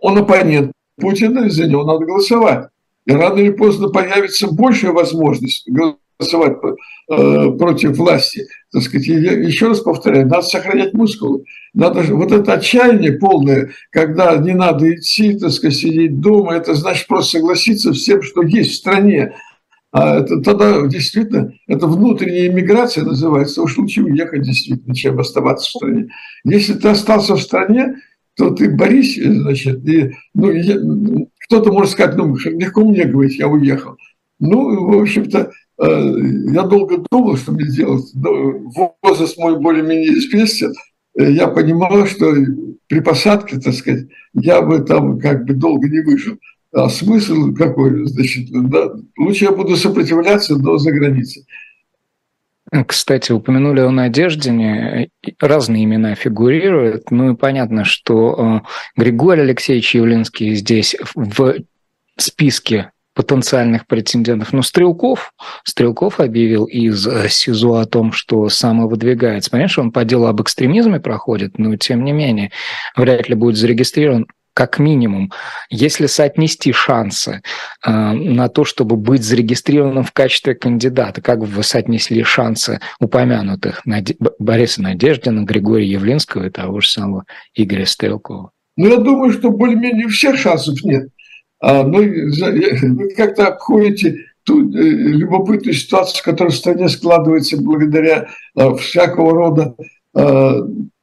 [0.00, 2.68] он оппонент Путина, за него надо голосовать.
[3.06, 6.58] И рано или поздно появится большая возможность голосовать
[7.10, 8.46] э, против власти.
[8.72, 11.44] Так сказать, я еще раз повторяю, надо сохранять мускулы.
[11.72, 17.06] Надо вот это отчаяние полное, когда не надо идти, так сказать, сидеть дома, это значит
[17.06, 19.32] просто согласиться с тем, что есть в стране.
[19.90, 25.70] А это, тогда действительно, это внутренняя иммиграция называется, уж лучше уехать действительно, чем оставаться в
[25.70, 26.08] стране.
[26.44, 27.96] Если ты остался в стране,
[28.36, 30.76] то ты борись, значит, и, ну, я,
[31.46, 33.96] кто-то может сказать, ну, легко мне говорить, я уехал.
[34.38, 35.50] Ну, в общем-то,
[35.82, 36.14] э,
[36.52, 38.04] я долго думал, что мне делать.
[39.02, 40.74] Возраст мой более-менее известен.
[41.18, 42.32] Э, я понимал, что
[42.86, 46.38] при посадке, так сказать, я бы там как бы долго не выжил.
[46.72, 48.06] А смысл какой?
[48.06, 51.46] Значит, да, лучше я буду сопротивляться до за границей.
[52.86, 55.08] Кстати, упомянули о Надеждине,
[55.40, 57.10] разные имена фигурируют.
[57.10, 58.62] Ну и понятно, что
[58.96, 61.54] э, Григорий Алексеевич Явлинский здесь в
[62.18, 64.52] списке потенциальных претендентов.
[64.52, 65.32] Но Стрелков,
[65.64, 69.50] Стрелков объявил из э, СИЗО о том, что самовыдвигается.
[69.50, 72.52] Понимаешь, он по делу об экстремизме проходит, но тем не менее
[72.96, 74.26] вряд ли будет зарегистрирован
[74.58, 75.30] как минимум,
[75.70, 77.42] если соотнести шансы
[77.86, 83.84] э, на то, чтобы быть зарегистрированным в качестве кандидата, как вы соотнесли шансы упомянутых.
[84.40, 88.50] Бориса Надеждина, Григория Явлинского и того же самого Игоря Стрелкова?
[88.76, 91.08] Ну, я думаю, что более-менее всех шансов нет.
[91.60, 99.34] А, ну, вы как-то обходите ту э, любопытную ситуацию, которая в стране складывается благодаря всякого
[99.34, 99.76] рода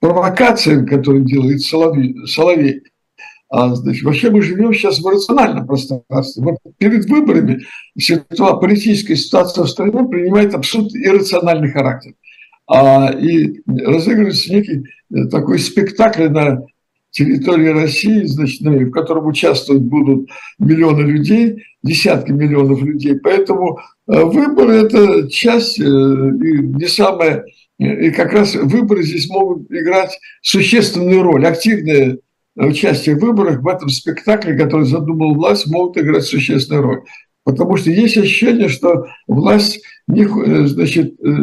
[0.02, 2.18] провокациям, которые делает Соловей.
[2.28, 2.82] Соловей.
[3.50, 6.44] А, значит, вообще мы живем сейчас в рациональном пространстве.
[6.44, 7.62] Вот перед выборами
[7.98, 12.14] ситуация, политическая ситуация в стране принимает абсолютно иррациональный характер.
[12.68, 16.64] А, и разыгрывается некий э, такой спектакль на
[17.12, 23.20] территории России, значит, в котором участвовать будут миллионы людей, десятки миллионов людей.
[23.20, 27.46] Поэтому э, выборы– это часть, э, и не самая
[27.78, 31.46] и как раз выборы здесь могут играть существенную роль.
[31.46, 32.20] Активное
[32.56, 37.02] участие в выборах в этом спектакле, который задумал власть, могут играть существенную роль.
[37.44, 41.36] Потому что есть ощущение, что власть, не, э, значит, э,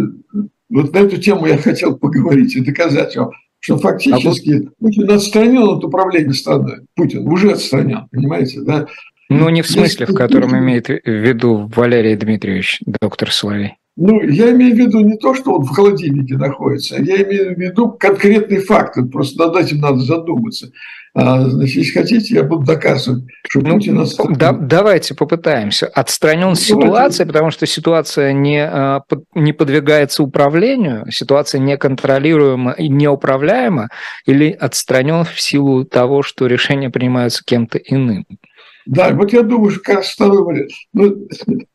[0.68, 5.62] вот на эту тему я хотел поговорить и доказать вам, что фактически а Путин отстранен
[5.62, 6.80] от управления страной.
[6.96, 8.86] Путин уже отстранен, понимаете, да?
[9.28, 13.76] Ну, не в смысле, в котором имеет в виду Валерий Дмитриевич, доктор Соловей.
[13.96, 17.58] Ну, я имею в виду не то, что он в холодильнике находится, я имею в
[17.58, 20.72] виду конкретный факт, просто над этим надо задуматься.
[21.14, 24.32] А, значит, если хотите, я буду доказывать, что ну, Путин отстранен.
[24.38, 25.86] Да, давайте попытаемся.
[25.88, 29.02] Отстранен ну, ситуация, потому что ситуация не, а,
[29.34, 33.90] не подвигается управлению, ситуация неконтролируема и неуправляема,
[34.24, 38.24] или отстранен в силу того, что решения принимаются кем-то иным?
[38.86, 40.70] Да, вот я думаю, что как раз второй вариант.
[40.92, 41.28] Ну,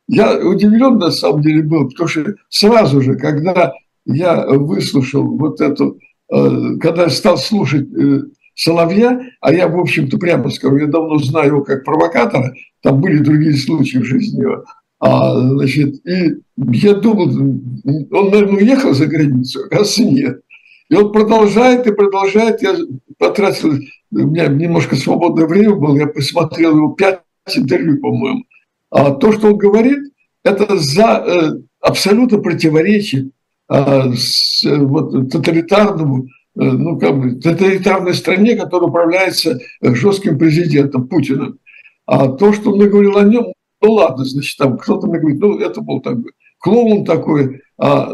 [0.08, 3.74] я удивлен на самом деле был, потому что сразу же, когда
[4.06, 6.00] я выслушал вот эту,
[6.32, 8.22] э, когда я стал слушать э,
[8.56, 13.20] Соловья, а я, в общем-то, прямо скажу, я давно знаю его как провокатора, там были
[13.20, 14.66] другие случаи в жизни его,
[15.00, 20.42] а, значит, и я думал, он, наверное, уехал за границу, оказывается, нет.
[20.90, 22.62] И он продолжает и продолжает.
[22.62, 22.76] Я
[23.18, 23.74] потратил,
[24.12, 27.22] у меня немножко свободное время было, я посмотрел его пять
[27.56, 28.44] интервью, по-моему.
[28.90, 30.00] А то, что он говорит,
[30.44, 31.52] это за э,
[31.82, 33.32] абсолютно противоречит
[33.70, 36.28] э, с, э, вот, тоталитарному
[36.60, 41.60] ну, как бы, тоталитарной стране, которая управляется жестким президентом Путиным.
[42.08, 45.60] А то, что он говорил о нем, ну ладно, значит, там кто-то мне говорит, ну
[45.60, 46.18] это был так
[46.60, 48.12] клоун такой, а,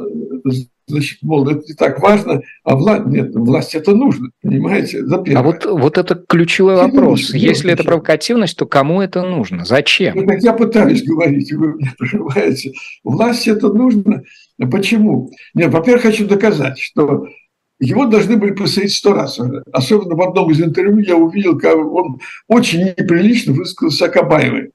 [0.93, 4.99] значит, мол, это не так важно, а власть, нет, власть это нужно, понимаете?
[4.99, 7.21] Это а вот, вот это ключевой вопрос.
[7.21, 9.65] Нужно, Если это провокативность, то кому это нужно?
[9.65, 10.15] Зачем?
[10.15, 12.73] Ну, я пытаюсь говорить, вы меня понимаете.
[13.03, 14.23] Власть это нужно.
[14.71, 15.31] Почему?
[15.53, 17.27] Нет, во-первых, хочу доказать, что
[17.79, 19.39] его должны были посадить сто раз.
[19.71, 24.71] Особенно в одном из интервью я увидел, как он очень неприлично высказался о Кабаевой.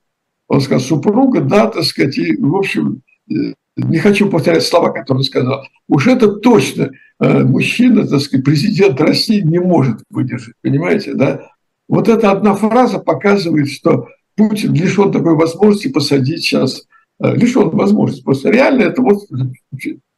[0.48, 5.24] Он сказал, супруга, да, так сказать, и, в общем, э, не хочу повторять слова, которые
[5.24, 5.64] сказал.
[5.88, 11.42] Уж это точно э, мужчина, так сказать, президент России не может выдержать, понимаете, да?
[11.88, 16.82] Вот эта одна фраза показывает, что Путин лишен такой возможности посадить сейчас,
[17.22, 19.20] э, лишен возможности, просто реально это вот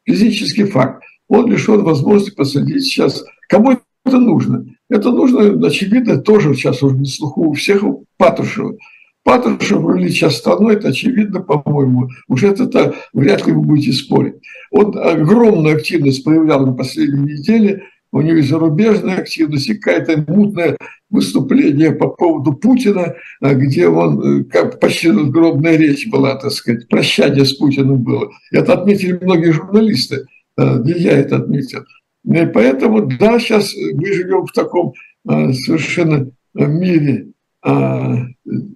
[0.05, 3.25] физический факт он лишен возможности посадить сейчас.
[3.49, 4.67] Кому это нужно?
[4.91, 8.77] Это нужно, очевидно, тоже сейчас уже на слуху у всех у Патрушева.
[9.25, 12.09] Патрушев рулит сейчас страной, это очевидно, по-моему.
[12.29, 14.35] Уже это вряд ли вы будете спорить.
[14.71, 17.83] Он огромную активность проявлял на последней неделе.
[18.13, 20.77] У него и зарубежная активность, и какое-то мутное
[21.11, 27.45] выступление по поводу Путина, где он, э, как почти надгробная речь была, так сказать, прощание
[27.45, 28.31] с Путиным было.
[28.51, 31.85] Это отметили многие журналисты не я это отметил.
[32.25, 34.93] И поэтому, да, сейчас мы живем в таком
[35.27, 37.29] а, совершенно мире,
[37.63, 38.75] а, ну,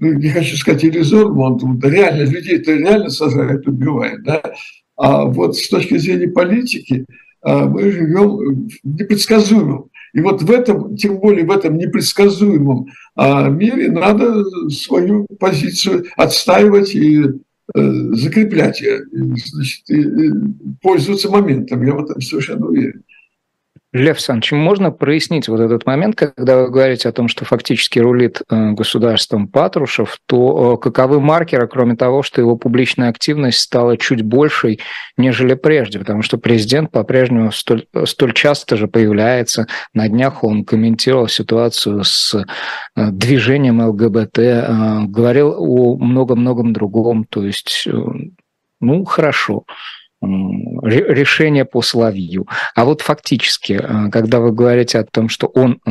[0.00, 4.42] не хочу сказать иллюзорном, он реально людей это реально сажают, убивает, да.
[4.96, 7.06] А вот с точки зрения политики
[7.42, 9.90] а, мы живем в непредсказуемом.
[10.14, 16.94] И вот в этом, тем более в этом непредсказуемом а, мире надо свою позицию отстаивать
[16.94, 20.32] и э, закреплять, и, значит, и
[20.80, 21.84] пользоваться моментом.
[21.84, 23.02] Я в этом совершенно уверен.
[23.92, 28.42] Лев Александрович, можно прояснить вот этот момент, когда вы говорите о том, что фактически рулит
[28.50, 34.20] э, государством Патрушев, то э, каковы маркеры, кроме того, что его публичная активность стала чуть
[34.20, 34.80] большей,
[35.16, 39.66] нежели прежде, потому что президент по-прежнему столь, столь часто же появляется.
[39.94, 42.44] На днях он комментировал ситуацию с э,
[42.94, 47.88] движением ЛГБТ, говорил о многом-многом другом, то есть,
[48.80, 49.64] ну, хорошо
[50.22, 52.46] решение по Соловью.
[52.74, 55.90] А вот фактически, э, когда вы говорите о том, что он, э,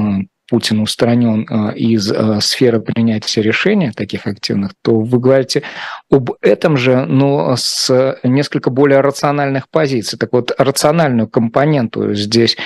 [0.49, 2.11] Путин, устранен э, из
[2.41, 5.63] сферы принятия решений таких активных, то вы говорите
[6.09, 10.17] об этом же, но с несколько более рациональных позиций.
[10.17, 12.57] Так вот, рациональную компоненту здесь,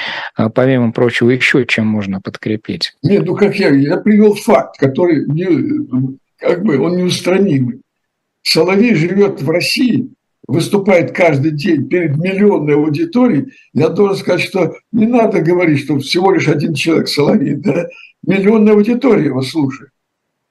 [0.54, 2.94] помимо прочего, еще чем можно подкрепить?
[3.02, 5.26] Нет, ну как я, я привел факт, который
[6.38, 7.82] как бы он неустранимый.
[8.44, 10.10] Соловей живет в России–
[10.48, 16.32] выступает каждый день перед миллионной аудиторией, я должен сказать, что не надо говорить, что всего
[16.32, 17.88] лишь один человек Соловей, да?
[18.26, 19.92] Миллионная аудитория его слушает.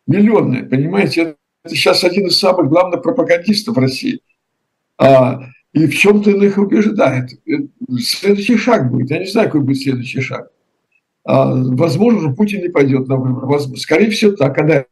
[0.07, 1.37] Миллионная, понимаете?
[1.62, 4.20] Это сейчас один из самых главных пропагандистов России.
[4.98, 7.31] А, и в чем-то их убеждает.
[7.98, 9.11] Следующий шаг будет.
[9.11, 10.50] Я не знаю, какой будет следующий шаг.
[11.24, 13.61] А, возможно, Путин не пойдет на выборы.
[13.76, 14.55] Скорее всего, так.
[14.55, 14.85] Когда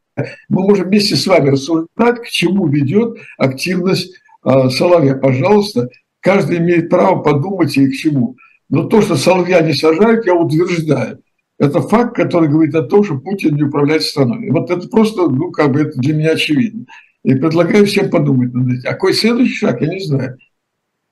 [0.48, 5.88] мы можем вместе с вами рассуждать, к чему ведет активность Соловья, пожалуйста,
[6.20, 8.36] каждый имеет право подумать и к чему.
[8.68, 11.22] Но то, что Соловья не сажают, я утверждаю.
[11.58, 14.46] Это факт, который говорит о том, что Путин не управляет страной.
[14.46, 16.86] И вот это просто, ну, как бы это для меня очевидно.
[17.24, 18.88] И предлагаю всем подумать над этим.
[18.88, 20.38] А какой следующий шаг, я не знаю.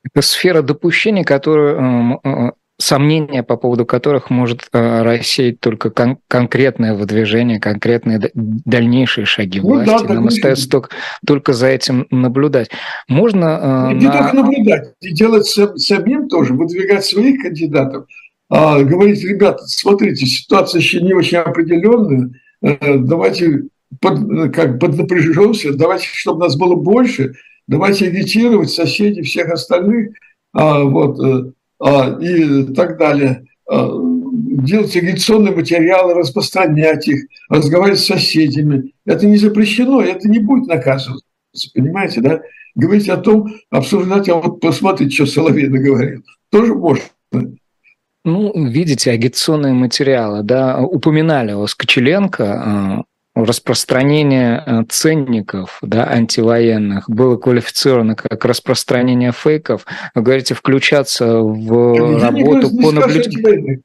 [0.04, 6.94] Это сфера допущений, которую э, сомнения по поводу которых может э, рассеять только кон- конкретное
[6.94, 10.06] выдвижение, конкретные дальнейшие шаги ну, власти.
[10.06, 10.90] Да, Нам остается только,
[11.26, 12.70] только за этим наблюдать.
[13.08, 13.88] Можно...
[13.90, 14.12] Э, не на...
[14.12, 18.06] только наблюдать, и делать самим тоже, выдвигать своих кандидатов,
[18.48, 22.30] а, говорить, ребята, смотрите, ситуация еще не очень определенная,
[22.62, 23.64] э, давайте
[24.00, 27.32] под, как поднапряжемся, давайте, чтобы нас было больше,
[27.66, 30.10] давайте агитировать соседей, всех остальных,
[30.52, 38.92] а, вот, и так далее, а, делать агитационные материалы, распространять их, разговаривать с соседями.
[39.04, 41.24] Это не запрещено, это не будет наказываться,
[41.74, 42.40] понимаете, да?
[42.74, 46.22] Говорить о том, обсуждать, а вот посмотрите, что Соловей наговорил.
[46.50, 47.02] Тоже можно.
[48.24, 53.04] Ну, видите, агитационные материалы, да, упоминали о Скочеленко, а,
[53.44, 59.84] распространение э, ценников да, антивоенных было квалифицировано как распространение фейков.
[60.14, 63.82] Вы говорите, включаться в Я работу по наблюдению.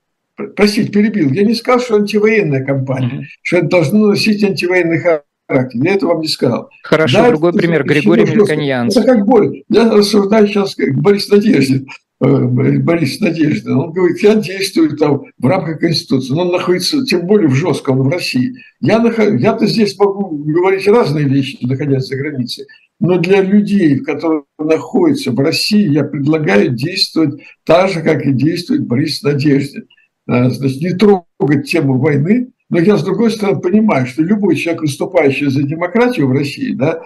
[0.56, 1.32] Простите, перебил.
[1.32, 3.40] Я не сказал, что антивоенная кампания, mm-hmm.
[3.44, 5.80] что это должно носить антивоенный характер.
[5.84, 6.70] Я это вам не сказал.
[6.84, 7.84] Хорошо, да, другой пример.
[7.84, 8.96] Григорий Мельконьянц.
[8.96, 9.64] Это как боль.
[9.70, 11.88] Я рассуждаю сейчас как Борис Надеждин.
[12.24, 17.26] Э, Борис Надеждин, он говорит, я действую там в рамках Конституции, но он находится, тем
[17.26, 18.54] более в жестком, в России.
[18.80, 22.68] Я нахожу, я-то здесь могу говорить разные вещи, находясь за границей,
[23.00, 28.86] но для людей, которые находятся в России, я предлагаю действовать так же, как и действует
[28.86, 29.88] Борис Надеждин.
[30.28, 34.84] Э, значит, не трогать тему войны, но я, с другой стороны, понимаю, что любой человек,
[34.84, 37.02] выступающий за демократию в России, да,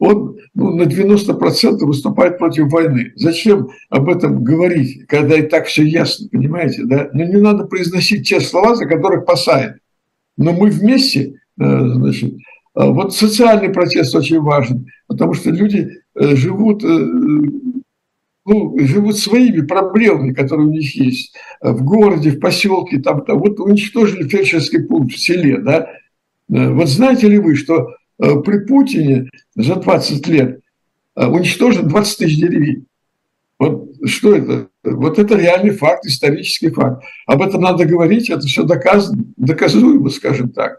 [0.00, 3.12] он ну, на 90% выступает против войны.
[3.16, 7.10] Зачем об этом говорить, когда и так все ясно, понимаете, да?
[7.12, 9.76] Но не надо произносить те слова, за которых посадят.
[10.38, 12.34] Но мы вместе, э, значит,
[12.72, 16.88] а вот социальный протест очень важен, потому что люди э, живут, э,
[18.46, 23.38] ну, живут своими проблемами, которые у них есть в городе, в поселке, там, там.
[23.38, 25.88] вот уничтожили фельдшерский пункт в селе, да.
[26.48, 30.60] Вот знаете ли вы, что при Путине за 20 лет
[31.16, 32.86] э, уничтожено 20 тысяч деревень.
[33.58, 34.68] Вот что это?
[34.84, 37.04] Вот это реальный факт, исторический факт.
[37.26, 40.78] Об этом надо говорить, это все доказано, доказуемо, скажем так.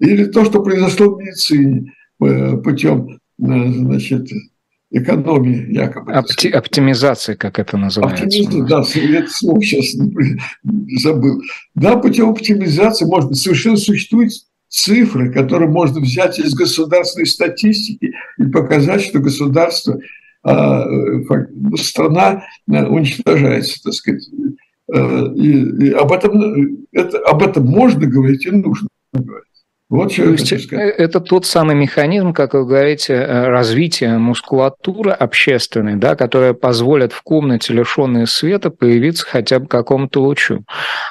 [0.00, 4.28] Или то, что произошло в медицине э, путем значит,
[4.90, 6.12] экономии якобы.
[6.12, 8.24] Опти, оптимизации, как это называется.
[8.24, 9.94] Оптимизация, да, это слово сейчас
[11.02, 11.42] забыл.
[11.74, 14.32] Да, путем оптимизации может совершенно существует
[14.72, 20.00] цифры, которые можно взять из государственной статистики и показать, что государство,
[20.42, 24.28] а, ну, страна э, уничтожается, так сказать.
[24.92, 29.44] Э, и, и об, этом, это, об этом можно говорить и нужно говорить.
[29.92, 35.10] Вот что То есть э, это тот самый механизм, как вы говорите, э, развития мускулатуры
[35.10, 40.64] общественной, да, которая позволит в комнате, лишенной света, появиться хотя бы какому-то лучу.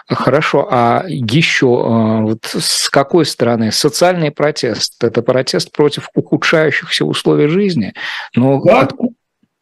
[0.07, 3.71] Хорошо, а еще э, вот с какой стороны?
[3.71, 7.93] Социальный протест– это протест против ухудшающихся условий жизни.
[8.35, 8.87] Но да.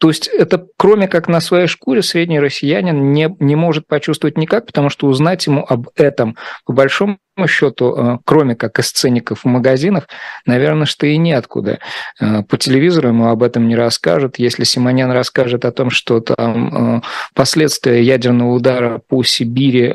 [0.00, 4.64] То есть это кроме как на своей шкуре средний россиянин не, не может почувствовать никак,
[4.64, 9.44] потому что узнать ему об этом, по большому счету, э, кроме как из сцеников в
[9.44, 10.08] магазинах,
[10.46, 11.80] наверное, что и неоткуда.
[12.18, 14.38] Э, по телевизору ему об этом не расскажут.
[14.38, 17.00] Если Симонян расскажет о том, что там э,
[17.34, 19.94] последствия ядерного удара по Сибири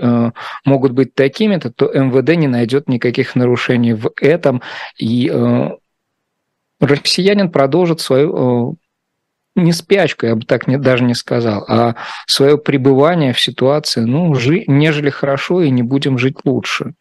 [0.65, 4.61] могут быть такими-то, то МВД не найдет никаких нарушений в этом.
[4.99, 5.31] И
[6.79, 8.77] россиянин продолжит свою
[9.55, 11.95] не спячку, я бы так не, даже не сказал, а
[12.27, 16.93] свое пребывание в ситуации, ну, жи, нежели хорошо, и не будем жить лучше.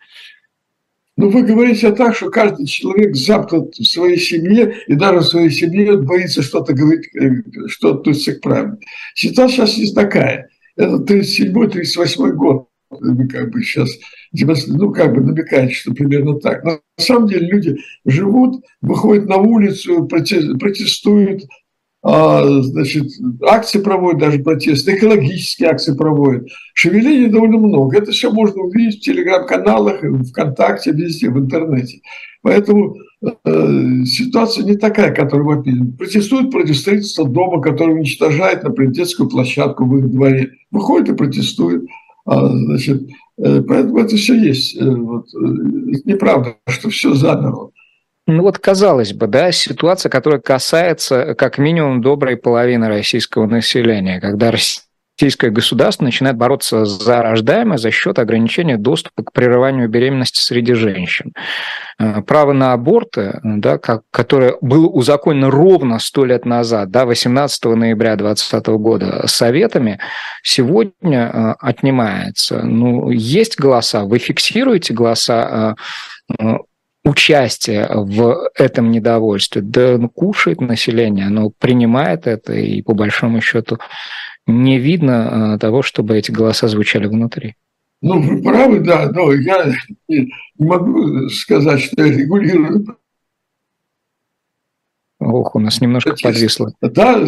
[1.17, 5.51] Ну, вы говорите так, что каждый человек замкнут в своей семье, и даже в своей
[5.51, 8.85] семье боится что-то говорить, э, что относится к правде.
[9.15, 10.49] Ситуация сейчас не такая.
[10.77, 12.69] Это 37-38 год.
[12.91, 13.91] Вы как бы сейчас,
[14.33, 16.65] ну, как бы намекаете, что примерно так.
[16.65, 21.45] Но на самом деле люди живут, выходят на улицу, протестуют,
[22.05, 23.07] значит,
[23.49, 26.49] акции проводят, даже протесты, экологические акции проводят.
[26.75, 27.97] Шевелений довольно много.
[27.97, 32.01] Это все можно увидеть в телеграм-каналах, ВКонтакте, везде, в интернете.
[32.43, 35.93] Поэтому э, ситуация не такая, которую вопили.
[35.93, 40.51] Протестуют против строительства дома, который уничтожает, например, детскую площадку в их дворе.
[40.71, 41.87] Выходят и протестуют.
[42.27, 43.03] А, значит,
[43.39, 44.77] э, поэтому это все есть.
[44.77, 45.39] Э, вот, э,
[46.05, 47.71] неправда, что все замерло.
[48.27, 54.51] Ну вот, казалось бы, да, ситуация, которая касается как минимум доброй половины российского населения, когда
[54.51, 61.35] российское государство начинает бороться за рождаемое за счет ограничения доступа к прерыванию беременности среди женщин.
[61.99, 67.65] Э, право на аборты, да, как, которое было узаконено ровно сто лет назад, да, 18
[67.65, 69.99] ноября 2020 года советами,
[70.43, 72.63] сегодня э, отнимается.
[72.63, 75.77] Ну, есть голоса, вы фиксируете голоса
[76.41, 76.57] э,
[77.05, 79.63] участие в этом недовольстве.
[79.63, 83.79] Да ну, кушает население, оно принимает это, и по большому счету
[84.47, 87.55] не видно а, того, чтобы эти голоса звучали внутри.
[88.03, 89.73] Ну, вы правы, да, но я
[90.09, 92.99] не могу сказать, что я регулирую.
[95.21, 96.75] Ох, у нас немножко подвисло.
[96.83, 97.25] Да,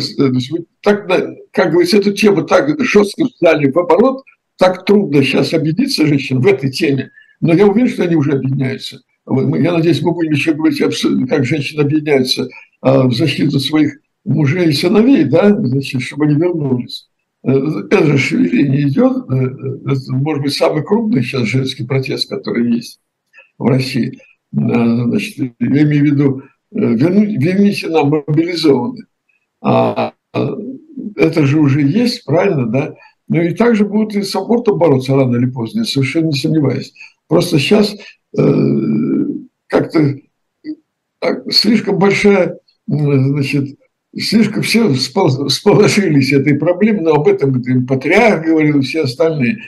[0.82, 1.06] так,
[1.52, 4.22] как говорится, эту тему так жестко взяли в оборот,
[4.58, 7.10] так трудно сейчас объединиться женщин в этой теме,
[7.40, 9.00] но я уверен, что они уже объединяются.
[9.28, 10.78] Я надеюсь, мы будем еще говорить,
[11.28, 12.48] как женщины объединяются
[12.80, 17.08] а, в защиту своих мужей и сыновей, да, значит, чтобы они вернулись.
[17.46, 17.52] Э,
[17.90, 22.74] это же шевеление идет, э, э, это, может быть, самый крупный сейчас женский протест, который
[22.74, 23.00] есть
[23.56, 24.18] в России.
[24.52, 29.06] Значит, я имею в виду, вернуть, верните нам мобилизованных.
[29.62, 30.12] А
[31.16, 32.94] это же уже есть, правильно, да?
[33.28, 36.92] Ну и также будут и с абортом бороться рано или поздно, я совершенно не сомневаюсь.
[37.28, 37.96] Просто сейчас
[39.66, 40.16] как-то
[41.50, 43.78] слишком большая, значит,
[44.18, 49.58] слишком все всполошились этой проблемой, но об этом патриарх говорил, все остальные.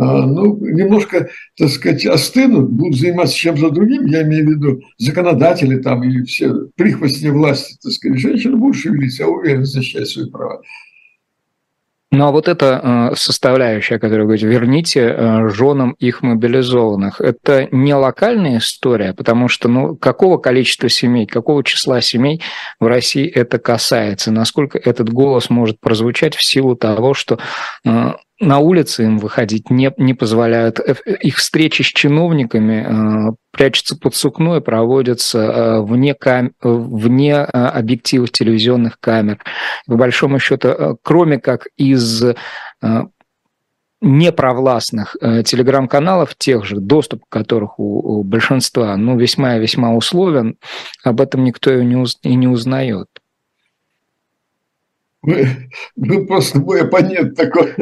[0.00, 5.76] А, ну, немножко, так сказать, остынут, будут заниматься чем-то другим, я имею в виду законодатели
[5.80, 10.62] там и все прихвостни власти, так сказать, женщины будут шевелиться, я уверен, защищать свои права.
[12.10, 17.94] Ну а вот эта э, составляющая, которую вы верните э, женам их мобилизованных, это не
[17.94, 22.40] локальная история, потому что ну, какого количества семей, какого числа семей
[22.80, 27.38] в России это касается, насколько этот голос может прозвучать в силу того, что
[27.84, 30.80] э, на улице им выходить не, не позволяют.
[31.20, 36.52] Их встречи с чиновниками э, прячутся под сукно и проводятся э, вне, кам...
[36.62, 39.38] вне э, объективов телевизионных камер.
[39.86, 42.34] По большому счету, э, кроме как из э,
[44.00, 49.92] непровластных э, телеграм-каналов, тех же, доступ к которых у, у большинства ну, весьма и весьма
[49.92, 50.56] условен,
[51.02, 52.18] об этом никто и не, уз...
[52.22, 53.08] и не узнает.
[55.22, 57.74] Вы, вы просто мой оппонент такой.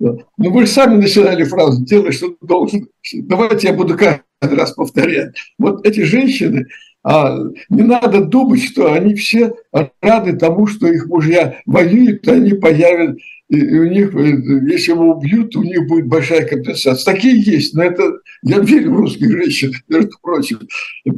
[0.00, 2.88] Ну, вы сами начинали фразу «делай, что должен».
[3.12, 5.34] Давайте я буду каждый раз повторять.
[5.58, 6.66] Вот эти женщины,
[7.04, 7.38] а,
[7.68, 9.52] не надо думать, что они все
[10.00, 13.18] рады тому, что их мужья воюют, они появят,
[13.50, 17.14] и у них, э, если его убьют, у них будет большая компенсация.
[17.14, 20.60] Такие есть, но это, я верю в русских женщин, между прочим,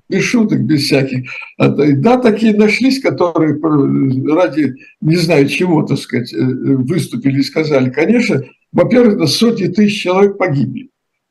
[0.09, 1.31] без шуток, без всяких.
[1.57, 3.61] А, да, такие нашлись, которые
[4.35, 7.91] ради, не знаю чего, так сказать, э, выступили и сказали.
[7.91, 8.43] Конечно,
[8.77, 10.91] во-первых, сотни тысяч человек погибли.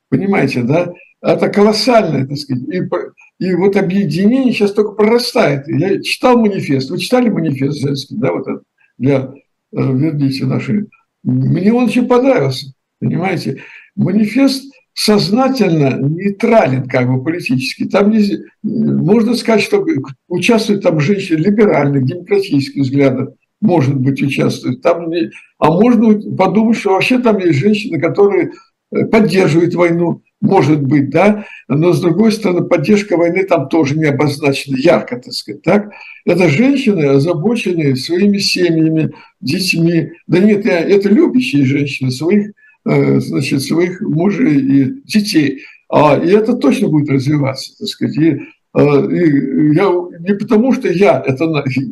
[0.09, 0.91] Понимаете, да?
[1.21, 2.63] Это колоссальное, так сказать.
[2.69, 5.67] И И вот объединение сейчас только прорастает.
[5.67, 6.89] Я читал манифест.
[6.89, 8.61] Вы читали манифест женский, да, вот это,
[8.97, 9.29] для э,
[9.71, 10.87] верните наши.
[11.23, 13.61] Мне он очень понравился, понимаете.
[13.95, 17.85] Манифест сознательно нейтрален как бы политически.
[17.85, 19.85] Там не, можно сказать, что
[20.27, 23.35] участвуют там женщины либеральных, демократических взглядов,
[23.65, 24.81] может быть, участвуют.
[24.81, 28.51] Там не, а можно подумать, что вообще там есть женщины, которые
[28.91, 34.05] э, поддерживают войну, может быть, да, но с другой стороны, поддержка войны там тоже не
[34.05, 35.91] обозначена ярко, так сказать, так.
[36.25, 40.11] Это женщины, озабоченные своими семьями, детьми.
[40.27, 42.51] Да нет, это любящие женщины своих
[42.87, 45.63] Э, значит, своих мужей и детей.
[45.89, 48.15] А, и это точно будет развиваться, так сказать.
[48.17, 48.41] И,
[48.75, 51.45] и я, не потому, что я это,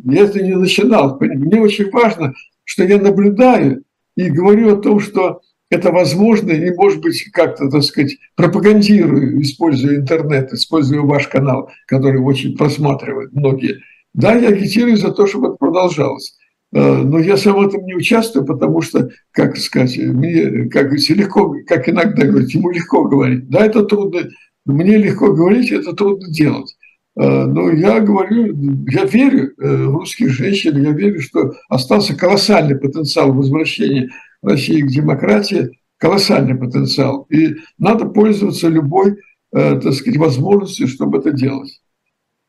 [0.04, 1.18] я это не начинал.
[1.20, 3.84] Мне очень важно, что я наблюдаю
[4.16, 9.96] и говорю о том, что это возможно, и, может быть, как-то, так сказать, пропагандирую, используя
[9.96, 13.80] интернет, используя ваш канал, который очень просматривают многие.
[14.12, 16.36] Да, я агитирую за то, чтобы это продолжалось.
[16.72, 21.14] Э, но я сам в этом не участвую, потому что, как сказать, мне, как говорится,
[21.14, 23.48] легко, как иногда говорить, ему легко говорить.
[23.48, 24.28] Да, это трудно,
[24.64, 26.76] мне легко говорить, это трудно делать.
[27.16, 28.54] Э, но я говорю,
[28.88, 34.10] я верю э, в русских женщин, я верю, что остался колоссальный потенциал возвращения
[34.42, 37.26] России к демократии, колоссальный потенциал.
[37.30, 39.16] И надо пользоваться любой,
[39.50, 41.80] так сказать, возможностью, чтобы это делать.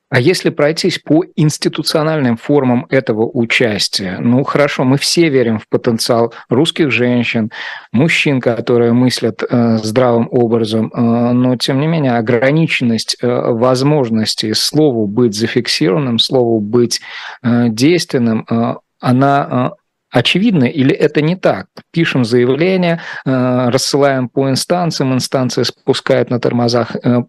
[0.09, 6.31] А если пройтись по институциональным формам этого участия, ну хорошо, мы все верим в потенциал
[6.47, 7.51] русских женщин,
[7.91, 15.07] мужчин, которые мыслят э, здравым образом, э, но тем не менее ограниченность э, возможностей слову
[15.07, 17.01] быть зафиксированным, слову быть
[17.41, 21.65] э, действенным, э, она э, очевидно или это не так?
[21.91, 27.23] Пишем заявление, э, рассылаем по инстанциям, инстанция спускает на тормозах э,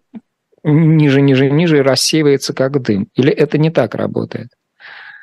[0.63, 3.07] ниже, ниже, ниже и рассеивается как дым?
[3.15, 4.49] Или это не так работает?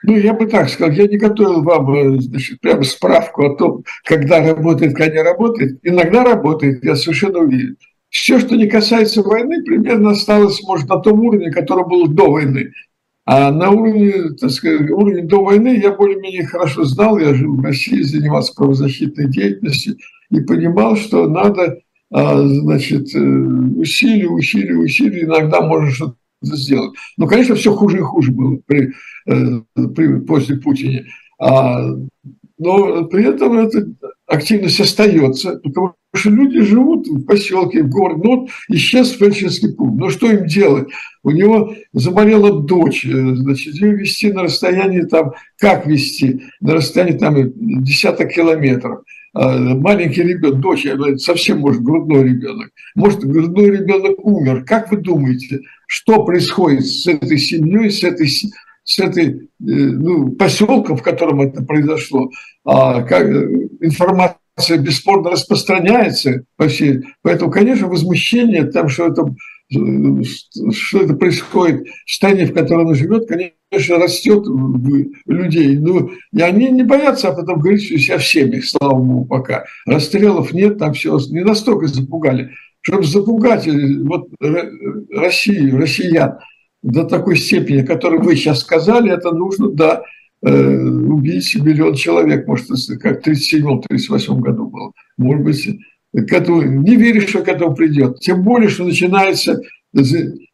[0.07, 3.85] Ну, я бы так сказал, я не готовил вам э, значит, прямо справку о том,
[4.05, 5.79] когда работает, когда не работает.
[5.83, 7.77] Иногда работает, я совершенно уверен.
[8.11, 12.71] Все, что не касается войны, примерно осталось, может, на том уровне, который был до войны.
[13.25, 17.65] А на уровне, так сказать, уровне до войны я более-менее хорошо знал, я жил в
[17.65, 19.97] России, занимался правозащитной деятельностью
[20.31, 21.79] и понимал, что надо
[22.23, 26.93] значит, э, усилий, усилий, усилий, иногда можно что-то сделать.
[27.17, 28.93] Но, конечно, все хуже и хуже было при,
[29.27, 29.61] э,
[29.95, 31.03] при, после Путина.
[31.41, 31.89] А,
[32.57, 33.89] но при этом эта
[34.29, 38.21] активность остается, потому что люди живут в поселке, в городе.
[38.23, 39.99] Ну, вот исчез фельдшерский пункт.
[39.99, 40.89] Ну, что им делать?
[41.25, 46.45] У него заболела дочь, э, значит, ее вести на расстоянии там, как вести?
[46.61, 47.35] На расстоянии там
[47.83, 49.01] десяток километров.
[49.35, 50.87] А, маленький ребенок, дочь,
[51.19, 54.65] совсем, может, грудной ребенок, может, грудной ребенок умер.
[54.65, 60.97] Как вы думаете, что происходит с этой семьей, с этой, с этой э, ну, поселком,
[60.97, 62.31] в котором это произошло?
[62.65, 63.27] А, как,
[63.81, 67.03] информация бесспорно распространяется по всей.
[67.23, 69.27] Поэтому, конечно, возмущение там, что это
[70.73, 74.45] что это происходит стране, в которой он живет, конечно, растет
[75.27, 75.79] людей.
[75.79, 79.65] Ну, и они не боятся об этом говорить у себя в семьях, слава богу, пока.
[79.87, 82.51] Расстрелов нет, там все не настолько запугали.
[82.81, 83.73] Чтобы запугать э,
[84.03, 84.29] вот,
[85.11, 86.39] Россию, россиян
[86.83, 90.03] до такой степени, о которой вы сейчас сказали, это нужно, да,
[90.43, 92.67] э, убить миллион человек, может,
[93.01, 94.93] как в 1937-1938 году было.
[95.17, 95.69] Может быть,
[96.29, 98.21] который не веришь, что к этому придет.
[98.21, 99.61] Тем более, что начинается
[99.95, 100.01] э,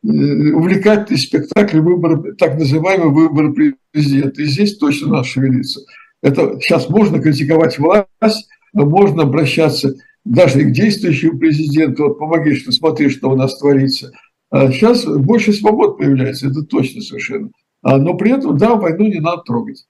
[0.00, 3.52] увлекательный спектакль выбора, так называемый выбор
[3.92, 4.42] президента.
[4.42, 5.80] И здесь точно надо шевелиться.
[6.22, 9.94] Это сейчас можно критиковать власть, но можно обращаться
[10.24, 14.12] даже и к действующему президенту, вот помоги, что смотри, что у нас творится.
[14.50, 17.50] А сейчас больше свобод появляется, это точно совершенно.
[17.82, 19.86] А, но при этом, да, войну не надо трогать.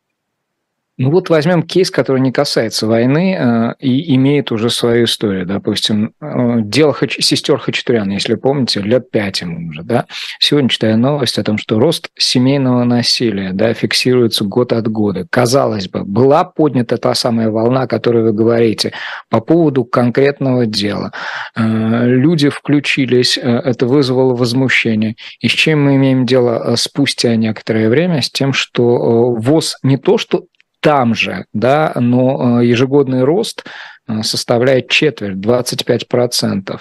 [1.01, 5.47] Ну вот возьмем кейс, который не касается войны э, и имеет уже свою историю.
[5.47, 7.17] Допустим, э, дело Хач...
[7.21, 9.83] сестер Хачатурян, если помните, лет пять ему уже.
[9.83, 10.05] Да?
[10.41, 15.27] Сегодня читаю новость о том, что рост семейного насилия да, фиксируется год от года.
[15.31, 18.93] Казалось бы, была поднята та самая волна, о которой вы говорите,
[19.31, 21.13] по поводу конкретного дела.
[21.57, 25.17] Э, люди включились, это вызвало возмущение.
[25.41, 28.21] И с чем мы имеем дело спустя некоторое время?
[28.21, 30.45] С тем, что ВОЗ не то, что
[30.81, 33.65] там же, да, но э, ежегодный рост
[34.09, 36.79] э, составляет четверть, 25%.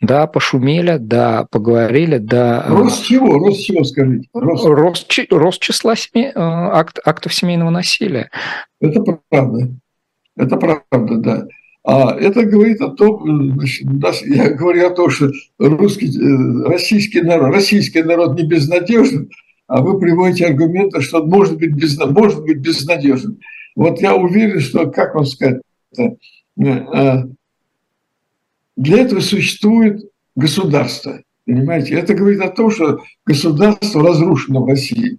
[0.00, 2.64] Да, пошумели, да, поговорили, да.
[2.66, 3.38] Э, рост чего?
[3.38, 4.28] Рост чего, скажите?
[4.34, 8.30] Рост, рост, рост числа семи, акт, актов семейного насилия.
[8.80, 9.68] Это правда.
[10.36, 11.46] Это правда, да.
[11.84, 16.10] А это говорит о том, значит, я говорю о том, что русский,
[16.66, 19.30] российский народ, российский народ не безнадежен,
[19.68, 23.38] а вы приводите аргументы, что может быть, безна, может быть безнадежен.
[23.76, 25.60] Вот я уверен, что, как вам сказать,
[28.76, 31.20] для этого существует государство.
[31.46, 35.18] Понимаете, это говорит о том, что государство разрушено в России.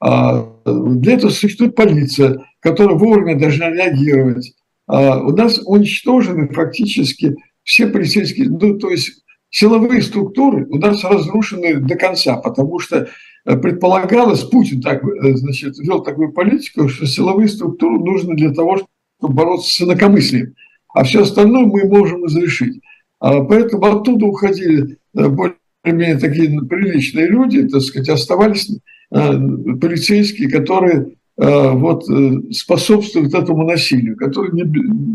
[0.00, 4.54] А для этого существует полиция, которая вовремя должна реагировать.
[4.86, 11.76] А у нас уничтожены фактически все полицейские, ну, то есть силовые структуры у нас разрушены
[11.76, 13.06] до конца, потому что э,
[13.44, 18.78] предполагалось, Путин так, э, значит, вел такую политику, что силовые структуры нужны для того,
[19.18, 20.54] чтобы бороться с инакомыслием,
[20.94, 22.80] а все остальное мы можем разрешить.
[23.20, 28.70] А поэтому оттуда уходили э, более-менее такие приличные люди, так сказать, оставались
[29.10, 32.04] полицейские, которые вот,
[32.50, 34.62] способствуют этому насилию, которые не,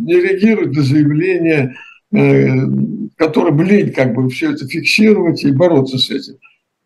[0.05, 1.75] не реагируют на заявления,
[3.17, 6.35] которым лень как бы все это фиксировать и бороться с этим.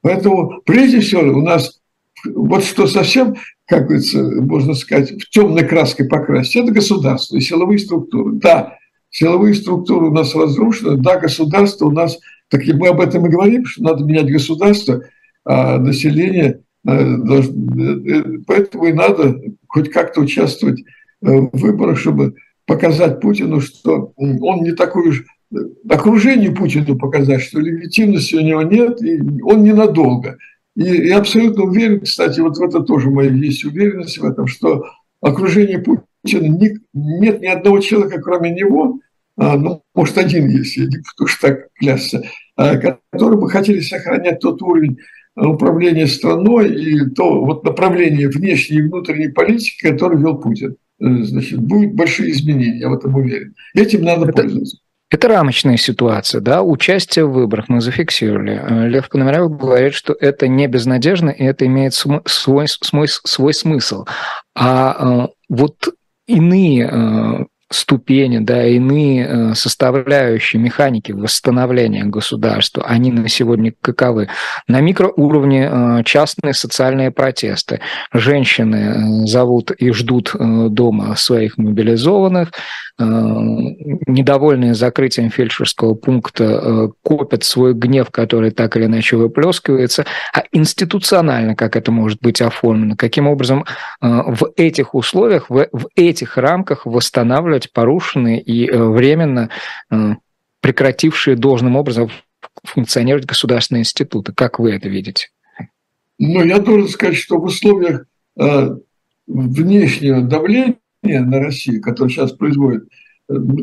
[0.04, 1.80] Поэтому прежде всего у нас
[2.26, 3.36] вот что совсем,
[3.66, 8.34] как говорится, можно сказать, в темной краской покрасить, это государство и силовые структуры.
[8.36, 8.78] Да,
[9.10, 13.30] силовые структуры у нас разрушены, да, государство у нас, так и мы об этом и
[13.30, 15.01] говорим, что надо менять государство,
[15.45, 20.86] а население э, э, поэтому и надо хоть как-то участвовать э,
[21.22, 22.36] в выборах, чтобы
[22.66, 25.26] показать Путину, что он не такой уж
[25.89, 30.38] окружению Путину показать, что легитимности у него нет, и он ненадолго.
[30.76, 34.86] И я абсолютно уверен, кстати, вот в это тоже моя есть уверенность в этом, что
[35.22, 38.99] окружение Путина не, нет ни одного человека, кроме него,
[39.38, 42.24] а, ну, может, один есть, я не буду уж так клясться,
[42.56, 44.97] а, которые бы хотели сохранять тот уровень
[45.36, 50.76] управления страной и то вот направление внешней и внутренней политики, который вел Путин.
[50.99, 53.56] Э, значит, будут большие изменения, я в этом уверен.
[53.74, 54.78] Этим надо это, пользоваться.
[55.14, 58.59] Это рамочная ситуация, да, участие в выборах мы зафиксировали.
[58.59, 64.05] Э, Лев Пономарев говорит, что это не безнадежно, и это имеет свой, свой, свой смысл.
[64.55, 65.89] А э, вот
[66.26, 74.30] иные э, ступени, да, иные э, составляющие механики восстановления государства, они на сегодня каковы?
[74.67, 77.80] На микроуровне э, частные социальные протесты.
[78.13, 78.76] Женщины
[79.24, 82.51] э, зовут и ждут дома своих мобилизованных,
[82.99, 91.76] недовольные закрытием фельдшерского пункта копят свой гнев, который так или иначе выплескивается, а институционально как
[91.76, 93.65] это может быть оформлено, каким образом
[93.99, 99.49] в этих условиях, в, этих рамках восстанавливать быть порушены и э, временно
[99.89, 100.16] э,
[100.61, 102.09] прекратившие должным образом
[102.64, 104.34] функционировать государственные институты.
[104.34, 105.28] Как вы это видите?
[106.20, 108.05] Ну, я должен сказать, что в условиях
[108.39, 108.70] э,
[109.28, 112.88] внешнего давления на Россию, которое сейчас производит,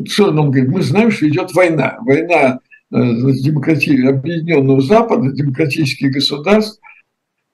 [0.07, 1.97] что нам говорит, мы знаем, что идет война.
[2.01, 6.81] Война демократии, Объединенного Запада, демократических государств–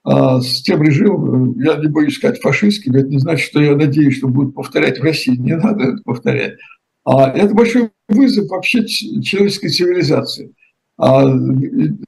[0.07, 4.29] с тем режимом, я не боюсь сказать фашистским, это не значит, что я надеюсь, что
[4.29, 6.57] будут повторять в России, не надо это повторять.
[7.03, 10.53] А это большой вызов вообще человеческой цивилизации.
[10.97, 11.25] А,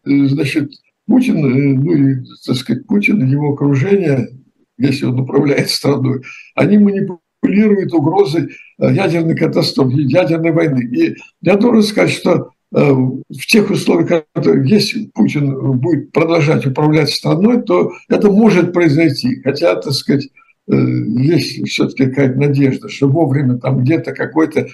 [0.05, 0.71] значит,
[1.07, 4.29] Путин, э, ну и, так сказать, Путин и его окружение,
[4.77, 6.21] если он управляет страной,
[6.55, 10.83] они манипулируют угрозой э, ядерной катастрофы, ядерной войны.
[10.83, 14.23] И я должен сказать, что Э, в тех условиях,
[14.65, 19.41] если Путин будет продолжать управлять страной, то это может произойти.
[19.41, 20.27] Хотя, так сказать,
[20.71, 20.75] э,
[21.17, 24.67] есть все-таки какая-то надежда, что вовремя там где-то какой-то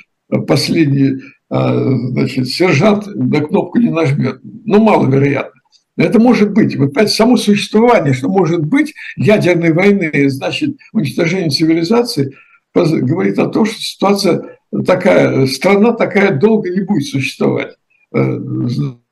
[0.48, 4.40] последний значит, сержант на кнопку не нажмет.
[4.44, 5.62] Ну, маловероятно.
[5.98, 6.76] Это может быть.
[6.76, 12.34] Вот опять само существование, что может быть ядерной войны, значит, уничтожение цивилизации,
[12.74, 17.76] говорит о том, что ситуация такая, страна такая долго не будет существовать.
[18.16, 18.40] Э,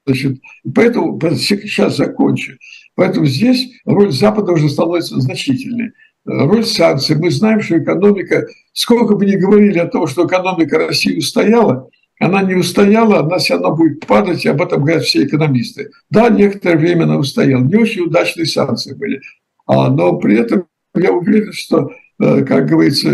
[0.06, 0.40] значит,
[0.74, 2.54] поэтому сейчас закончу.
[2.96, 5.92] Поэтому здесь роль Запада уже становится значительной.
[6.26, 7.18] Роль санкций.
[7.18, 11.90] Мы знаем, что экономика, сколько бы ни говорили о том, что экономика России устояла,
[12.20, 15.90] она не устояла, она все равно будет падать, и об этом говорят все экономисты.
[16.10, 17.64] Да, некоторое время она устояла.
[17.64, 19.20] Не очень удачные санкции были.
[19.66, 23.10] А, но при этом я уверен, что, э, как говорится,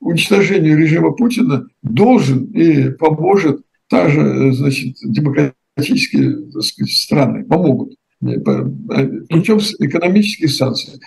[0.00, 11.00] уничтожение режима Путина должен и поможет также, значит, демократические сказать, страны помогут путем экономических санкций.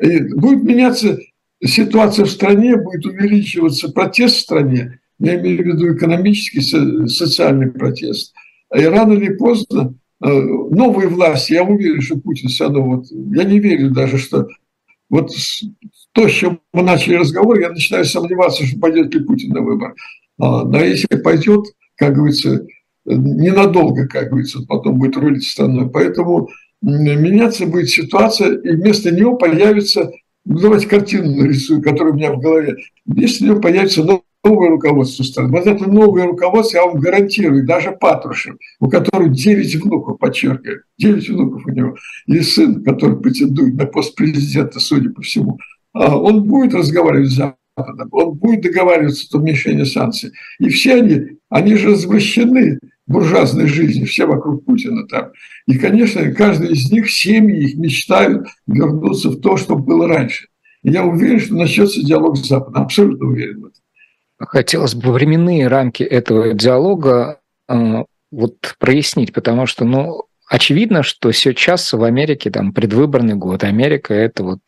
[0.00, 1.18] И будет меняться
[1.62, 6.62] ситуация в стране, будет увеличиваться протест в стране, я имею в виду экономический,
[7.08, 8.32] социальный протест.
[8.74, 13.44] И рано или поздно э, новые власти, я уверен, что Путин все равно, вот, я
[13.44, 14.48] не верю даже, что
[15.10, 15.30] вот
[16.12, 19.94] то, с чем мы начали разговор, я начинаю сомневаться, что пойдет ли Путин на выбор.
[20.38, 21.66] А, но если пойдет,
[22.00, 22.66] как говорится,
[23.04, 25.90] ненадолго, как говорится, потом будет рулить страной.
[25.90, 26.48] Поэтому
[26.80, 30.10] меняться будет ситуация, и вместо него появится,
[30.46, 35.50] ну, давайте картину нарисую, которая у меня в голове, вместо него появится новое руководство страны.
[35.50, 41.28] Вот это новое руководство, я вам гарантирую, даже Патрушев, у которого 9 внуков, подчеркиваю, 9
[41.28, 41.96] внуков у него,
[42.26, 45.58] и сын, который претендует на пост президента, судя по всему,
[45.92, 47.36] а он будет разговаривать с
[48.10, 50.32] он будет договариваться о уменьшении санкций.
[50.58, 55.30] И все они, они же развращены буржуазной жизни, все вокруг Путина там.
[55.66, 60.46] И, конечно, каждый из них, семьи их мечтают вернуться в то, что было раньше.
[60.82, 63.82] И я уверен, что начнется диалог с Западом, абсолютно уверен в этом.
[64.38, 71.92] Хотелось бы временные рамки этого диалога э, вот прояснить, потому что, ну, очевидно, что сейчас
[71.92, 73.64] в Америке там предвыборный год.
[73.64, 74.58] Америка– это вот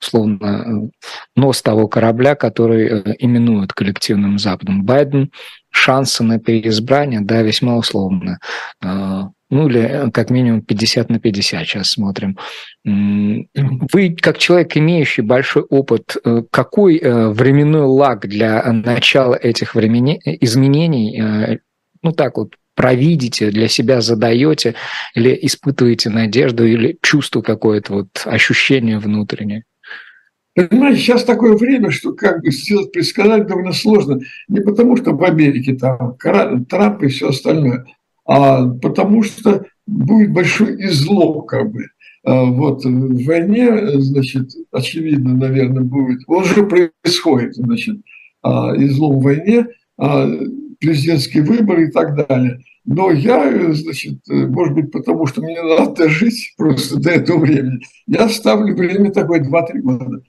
[0.00, 0.90] условно
[1.36, 4.84] нос того корабля, который э, именуют коллективным Западом.
[4.84, 5.30] Байден
[5.70, 8.38] шансы на переизбрание, да, весьма условно.
[8.82, 12.38] А, ну или э, как минимум 50 на 50 сейчас смотрим.
[12.84, 20.20] Вы, как человек, имеющий большой опыт, э, какой э, временной лаг для начала этих времени,
[20.24, 21.60] изменений,
[22.02, 24.74] ну так вот, провидите, для себя задаете,
[25.14, 29.64] или испытываете надежду, или чувство какое-то, вот ощущение внутреннее?
[30.54, 34.20] Понимаете, сейчас такое время, что как бы сделать предсказать довольно сложно.
[34.48, 37.84] Не потому, что в Америке там Трамп и все остальное,
[38.24, 41.86] а потому что будет большой излом как бы.
[42.24, 47.96] А вот в войне, значит, очевидно, наверное, будет, он же происходит, значит,
[48.42, 49.66] а, излом в войне,
[49.98, 50.26] а,
[50.84, 52.60] президентские выборы и так далее.
[52.84, 58.28] Но я, значит, может быть, потому что мне надо жить просто до этого времени, я
[58.28, 60.22] ставлю время такое 2-3 года.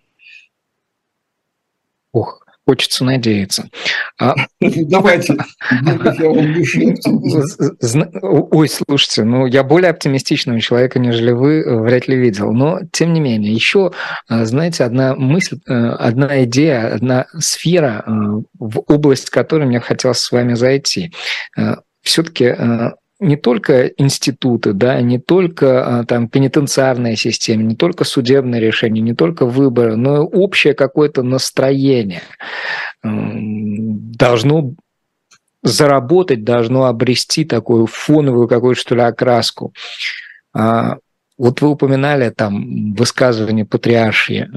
[2.66, 3.70] Хочется надеяться.
[4.20, 4.34] А...
[4.59, 5.36] Давайте.
[8.22, 12.51] Ой, слушайте, ну я более оптимистичного человека, нежели вы, э, вряд ли видел.
[12.53, 13.91] Но, тем не менее, еще,
[14.30, 18.03] э, знаете, одна мысль, э, одна идея, одна сфера,
[18.57, 21.13] в область которой мне хотелось с вами зайти.
[22.01, 22.55] Все-таки
[23.20, 29.16] не только институты, да, не только а, там пенитенциарная система, не только судебное решение, не
[29.16, 32.24] только выборы, но и общее какое-то настроение
[33.03, 34.74] должно
[35.63, 39.74] заработать, должно обрести такую фоновую какую-то, что ли, окраску.
[40.53, 40.97] А,
[41.38, 44.49] вот вы упоминали там высказывание патриаршии.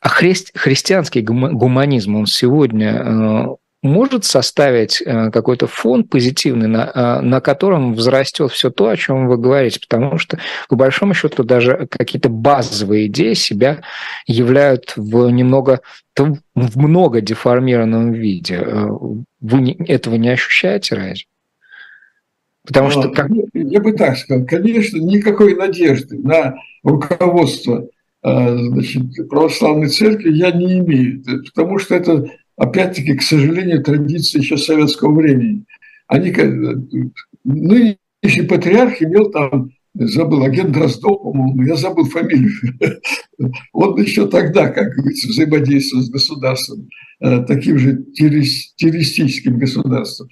[0.00, 7.40] А хри- христианский гуманизм, он сегодня может составить э, какой-то фон позитивный, на, э, на
[7.40, 12.28] котором взрастет все то, о чем вы говорите, потому что, по большому счету, даже какие-то
[12.28, 13.82] базовые идеи себя
[14.26, 15.80] являют в немного,
[16.16, 18.56] в много деформированном виде.
[18.56, 18.88] Э,
[19.40, 21.26] вы этого не ощущаете разве?
[22.66, 23.10] Потому что...
[23.10, 23.30] Как...
[23.52, 27.86] Я бы так сказал, конечно, никакой надежды на руководство
[28.22, 31.22] значит, православной церкви я не имею,
[31.54, 32.26] потому что это
[32.56, 35.64] опять-таки, к сожалению, традиции еще советского времени.
[36.08, 36.30] Они,
[37.44, 42.50] нынешний патриарх имел там, забыл, агент Дроздов, по-моему, я забыл фамилию.
[43.72, 46.88] Он еще тогда, как говорится, взаимодействовал с государством,
[47.20, 50.28] э, таким же террористическим государством.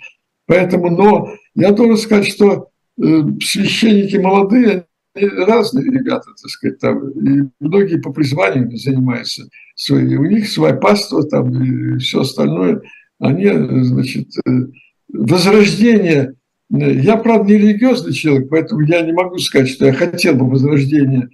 [0.46, 2.68] Поэтому, но я должен сказать, что
[3.02, 3.02] э,
[3.42, 10.48] священники молодые, разные ребята, так сказать, там, и многие по призванию занимаются свои, у них
[10.48, 12.82] свое паство там и все остальное,
[13.20, 13.50] они,
[13.84, 14.50] значит, э,
[15.08, 16.34] возрождение,
[16.70, 21.28] я, правда, не религиозный человек, поэтому я не могу сказать, что я хотел бы возрождения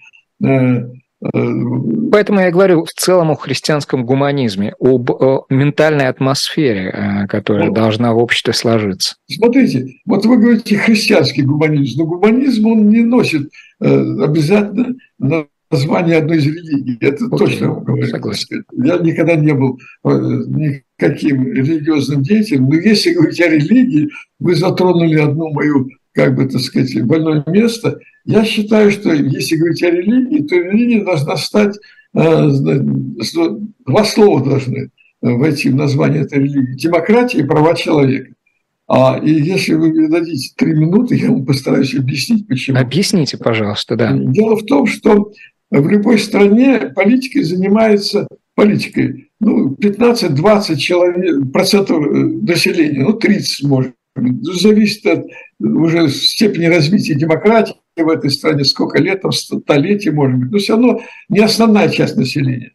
[0.44, 0.90] э,
[1.22, 7.74] Поэтому я говорю в целом о христианском гуманизме, об о ментальной атмосфере, э, которая ну,
[7.74, 9.16] должна в обществе сложиться.
[9.30, 13.50] Смотрите, вот вы говорите христианский гуманизм, но гуманизм он не носит
[13.80, 14.94] обязательно
[15.70, 16.98] название одной из религий.
[17.00, 18.06] Это Окей, точно вам говорю.
[18.06, 18.64] Согласен.
[18.72, 25.18] Я никогда не был э, никаким религиозным деятелем, но если говорить о религии, вы затронули
[25.18, 25.88] одну мою,
[26.20, 27.98] как бы, так сказать, больное место.
[28.26, 31.78] Я считаю, что если говорить о религии, то религия должна стать,
[32.14, 32.50] э,
[33.86, 34.90] два слова должны
[35.22, 36.76] войти в название этой религии.
[36.76, 38.34] Демократия и права человека.
[38.86, 42.76] А, и если вы мне дадите три минуты, я вам постараюсь объяснить, почему.
[42.76, 44.12] Объясните, пожалуйста, да.
[44.12, 45.32] Дело в том, что
[45.70, 49.30] в любой стране политикой занимается политикой.
[49.40, 54.60] Ну, 15-20 человек, процентов э, населения, ну, 30 может быть.
[54.60, 55.24] Зависит от
[55.60, 60.50] уже степени развития демократии в этой стране, сколько лет, там, столетий, может быть.
[60.50, 62.72] Но все равно не основная часть населения.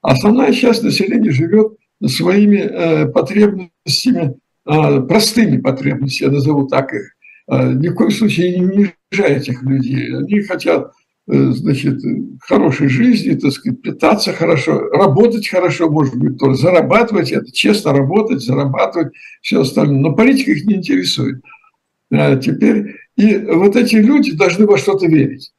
[0.00, 1.72] Основная часть населения живет
[2.06, 7.14] своими потребностями, простыми потребностями, я назову так их,
[7.48, 10.14] ни в коем случае не унижая этих людей.
[10.16, 10.92] Они хотят
[11.26, 12.00] значит,
[12.40, 18.40] хорошей жизни, так сказать, питаться хорошо, работать хорошо, может быть, тоже зарабатывать, это честно работать,
[18.40, 19.98] зарабатывать, все остальное.
[19.98, 21.42] Но политика их не интересует.
[22.10, 25.52] А теперь, и вот эти люди должны во что-то верить,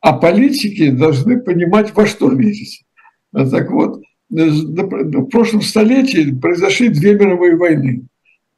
[0.00, 2.84] а политики должны понимать, во что верить.
[3.32, 8.06] Так вот, в прошлом столетии произошли две мировые войны.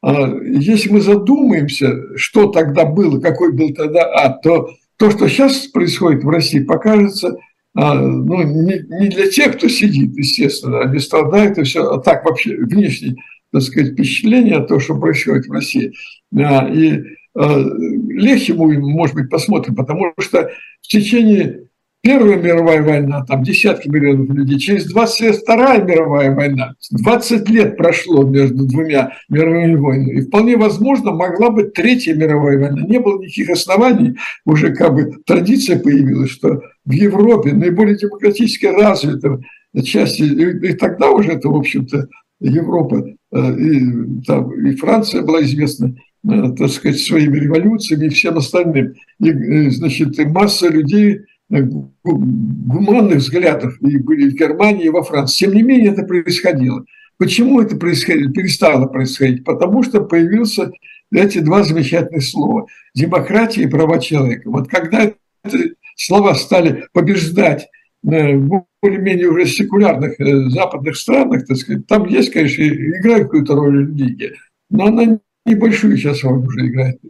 [0.03, 5.66] А если мы задумаемся, что тогда было, какой был тогда ад, то то, что сейчас
[5.68, 7.36] происходит в России, покажется
[7.74, 12.57] а, ну, не, для тех, кто сидит, естественно, они страдают и все, а так вообще
[12.57, 13.16] внешне,
[13.53, 15.93] так сказать, впечатление о том, что происходит в России.
[16.32, 17.03] И
[17.39, 20.51] легче мы, может быть, посмотрим, потому что
[20.82, 21.68] в течение
[22.01, 27.76] Первая мировая война, там десятки миллионов людей, через 20 лет Вторая мировая война, 20 лет
[27.76, 32.82] прошло между двумя мировыми войнами, и вполне возможно могла быть Третья мировая война.
[32.82, 39.43] Не было никаких оснований, уже как бы традиция появилась, что в Европе, наиболее демократически развитом
[39.82, 42.07] части, и, и тогда уже это, в общем-то,
[42.41, 48.39] Европа э, и, там, и Франция была известна, э, так сказать, своими революциями и всем
[48.39, 48.95] остальным.
[49.21, 55.47] И, э, значит, масса людей гуманных взглядов и были в Германии, и во Франции.
[55.47, 56.85] Тем не менее, это происходило.
[57.16, 59.45] Почему это происходило, перестало происходить?
[59.45, 60.71] Потому что появился
[61.11, 64.51] эти два замечательных слова– демократия и права человека.
[64.51, 65.11] Вот когда
[65.45, 67.69] эти слова стали побеждать
[68.07, 73.55] э, в более-менее уже секулярных э, западных странах, так сказать, там есть, конечно, играет какую-то
[73.55, 74.35] роль религия,
[74.71, 75.19] но она
[75.49, 77.01] небольшую сейчас роль уже играет.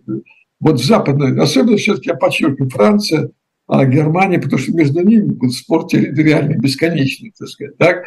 [0.60, 3.30] Вот в западной, особенно все-таки я подчеркиваю, Франция,
[3.66, 7.76] а Германия, потому что между ними был спор территориальный, бесконечный, так сказать.
[7.76, 8.04] Так?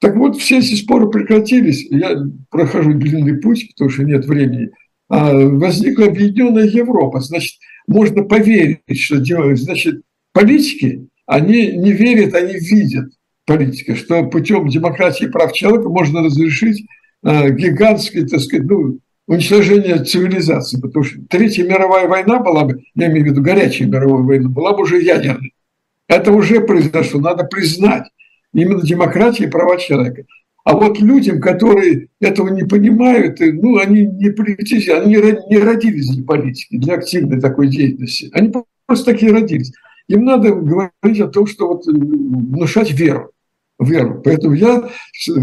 [0.00, 1.86] так вот, все эти споры прекратились.
[1.90, 2.16] Я
[2.50, 4.70] прохожу длинный путь, потому что нет времени.
[5.08, 7.20] А возникла объединенная Европа.
[7.20, 9.58] Значит, можно поверить, что делают.
[9.58, 10.02] Значит,
[10.32, 13.10] политики, они не верят, они видят
[13.46, 16.86] политика, что путем демократии и прав человека можно разрешить
[17.24, 18.98] э, гигантский, так сказать, ну,
[19.28, 24.22] уничтожение цивилизации, потому что Третья мировая война была бы, я имею в виду горячая мировая
[24.22, 25.54] война, была бы уже ядерной.
[26.08, 28.04] Это уже произошло, надо признать
[28.54, 30.24] именно демократия и права человека.
[30.64, 36.24] А вот людям, которые этого не понимают, ну, они не политики, они не родились для
[36.24, 38.30] политики, для активной такой деятельности.
[38.32, 38.52] Они
[38.86, 39.72] просто такие родились.
[40.08, 43.30] Им надо говорить о том, что вот э, внушать веру
[43.78, 44.20] веру.
[44.24, 44.90] Поэтому я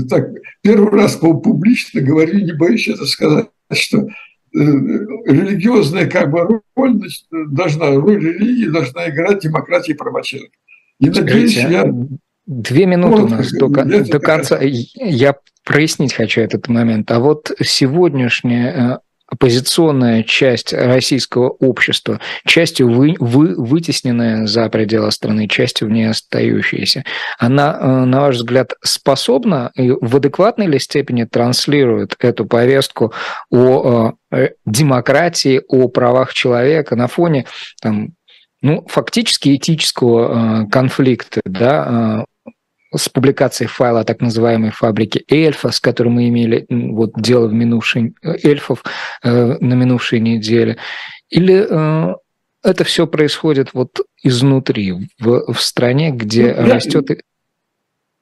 [0.10, 0.30] так
[0.62, 4.08] первый раз публично говорю, не боюсь это сказать, что э,
[4.54, 7.02] религиозная как бы роль
[7.32, 10.56] должна, роль религии должна играть демократия и права человека.
[11.00, 11.92] И надеюсь, я...
[12.48, 14.60] Две минуты вот, у нас до, до конца.
[14.62, 17.10] Я прояснить хочу этот момент.
[17.10, 25.48] А вот сегодняшняя э, оппозиционная часть российского общества, частью вы, вы, вытесненная за пределы страны,
[25.48, 27.04] частью в ней остающаяся,
[27.40, 33.14] она, э, на ваш взгляд, способна и в адекватной ли степени транслирует эту повестку
[33.50, 37.46] о э, демократии, о правах человека на фоне
[37.82, 38.10] там,
[38.62, 42.26] ну, фактически этического э, конфликта, да,
[42.98, 48.16] с публикацией файла так называемой фабрики Эльфа, с которой мы имели вот дело в минувшей
[48.22, 48.84] эльфов
[49.24, 50.78] э, на минувшей неделе,
[51.30, 52.16] или э,
[52.64, 57.10] это все происходит вот изнутри, в, в стране, где ну, растет...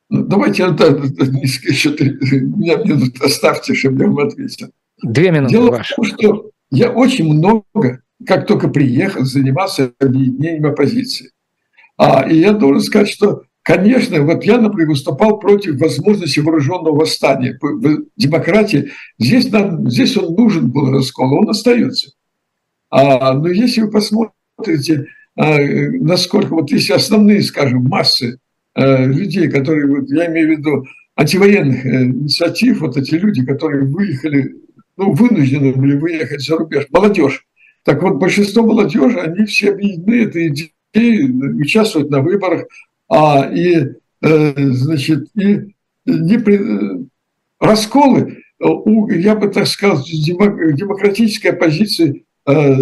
[0.09, 4.69] Ну, давайте да, еще меня минут оставьте, чтобы я вам ответил.
[5.01, 5.93] Две минуты Дело ваши.
[5.93, 11.31] в том, что я очень много, как только приехал, занимался объединением оппозиции.
[11.97, 17.57] А, и я должен сказать, что Конечно, вот я, например, выступал против возможности вооруженного восстания.
[18.17, 22.11] Демократии здесь, нам, здесь он нужен был раскол, он остается.
[22.89, 25.07] А, но если вы посмотрите,
[25.37, 28.37] а, насколько, вот если основные, скажем, массы
[28.75, 30.85] а, людей, которые, вот, я имею в виду
[31.15, 34.55] антивоенных э, инициатив, вот эти люди, которые выехали,
[34.97, 37.45] ну, вынуждены были выехать за рубеж, молодежь.
[37.83, 42.65] Так вот, большинство молодежи, они все объединены этой идеей, участвуют на выборах,
[43.15, 43.91] а, и,
[44.21, 47.03] э, значит, и не при, э,
[47.59, 52.75] расколы у, я бы так сказал, демократической оппозиции э,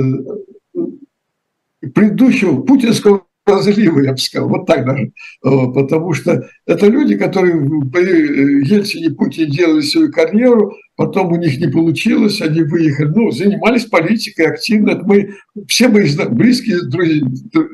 [1.93, 5.11] предыдущего путинского разлива, я бы сказал, вот так даже,
[5.41, 7.59] потому что это люди, которые
[7.91, 13.85] при Ельцине Путине делали свою карьеру, потом у них не получилось, они выехали, ну, занимались
[13.85, 14.91] политикой активно.
[14.91, 15.33] Это мы,
[15.67, 17.25] все мои близкие друзья,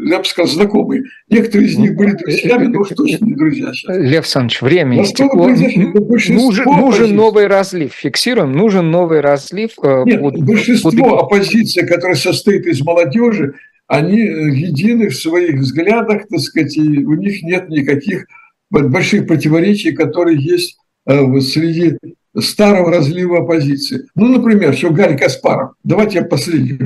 [0.05, 3.97] я бы сказал, знакомые, некоторые из них были друзьями, но уж точно не друзья сейчас.
[3.97, 5.49] Лев Александрович, время истекло.
[5.49, 9.71] Нужен, нужен новый разлив, фиксируем, нужен новый разлив.
[9.83, 11.23] Э, Нет, под, большинство под...
[11.23, 13.55] оппозиции, которая состоит из молодежи,
[13.87, 18.25] они э, едины в своих взглядах, так сказать, и у них нет никаких
[18.69, 21.97] больших противоречий, которые есть э, среди
[22.39, 24.07] старого разлива оппозиции.
[24.15, 25.71] Ну, например, что Гарри Каспаров.
[25.83, 26.79] Давайте я последний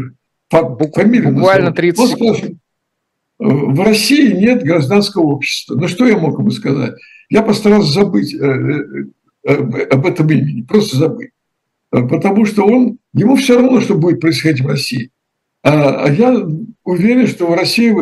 [0.50, 2.36] фамилию Буквально 30 Он сказал,
[3.40, 5.76] в России нет гражданского общества.
[5.76, 6.94] Ну, что я мог ему сказать?
[7.30, 8.84] Я постарался забыть э,
[9.46, 11.32] об этом имени, просто забыть.
[11.90, 15.10] Потому что он, ему все равно, что будет происходить в России.
[15.64, 16.46] А, а я
[16.84, 17.94] уверен, что в России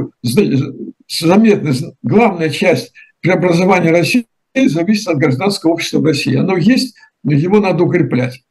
[1.09, 1.73] заметная,
[2.03, 4.25] главная часть преобразования России
[4.55, 6.35] зависит от гражданского общества в России.
[6.35, 8.43] Оно есть, его надо укреплять.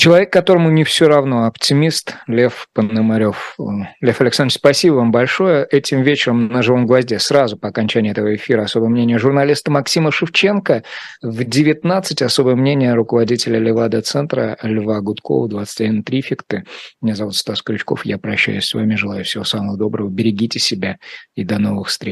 [0.00, 3.54] Человек, которому не все равно, оптимист Лев Пономарев.
[4.00, 5.66] Лев Александрович, спасибо вам большое.
[5.70, 10.84] Этим вечером на «Живом гвозде» сразу по окончании этого эфира особое мнение журналиста Максима Шевченко.
[11.20, 16.64] В 19 особое мнение руководителя Левада-центра Льва Гудкова, 21 Трификты.
[17.02, 18.06] Меня зовут Стас Крючков.
[18.06, 18.94] Я прощаюсь с вами.
[18.94, 20.08] Желаю всего самого доброго.
[20.08, 20.96] Берегите себя
[21.34, 22.08] и до новых встреч.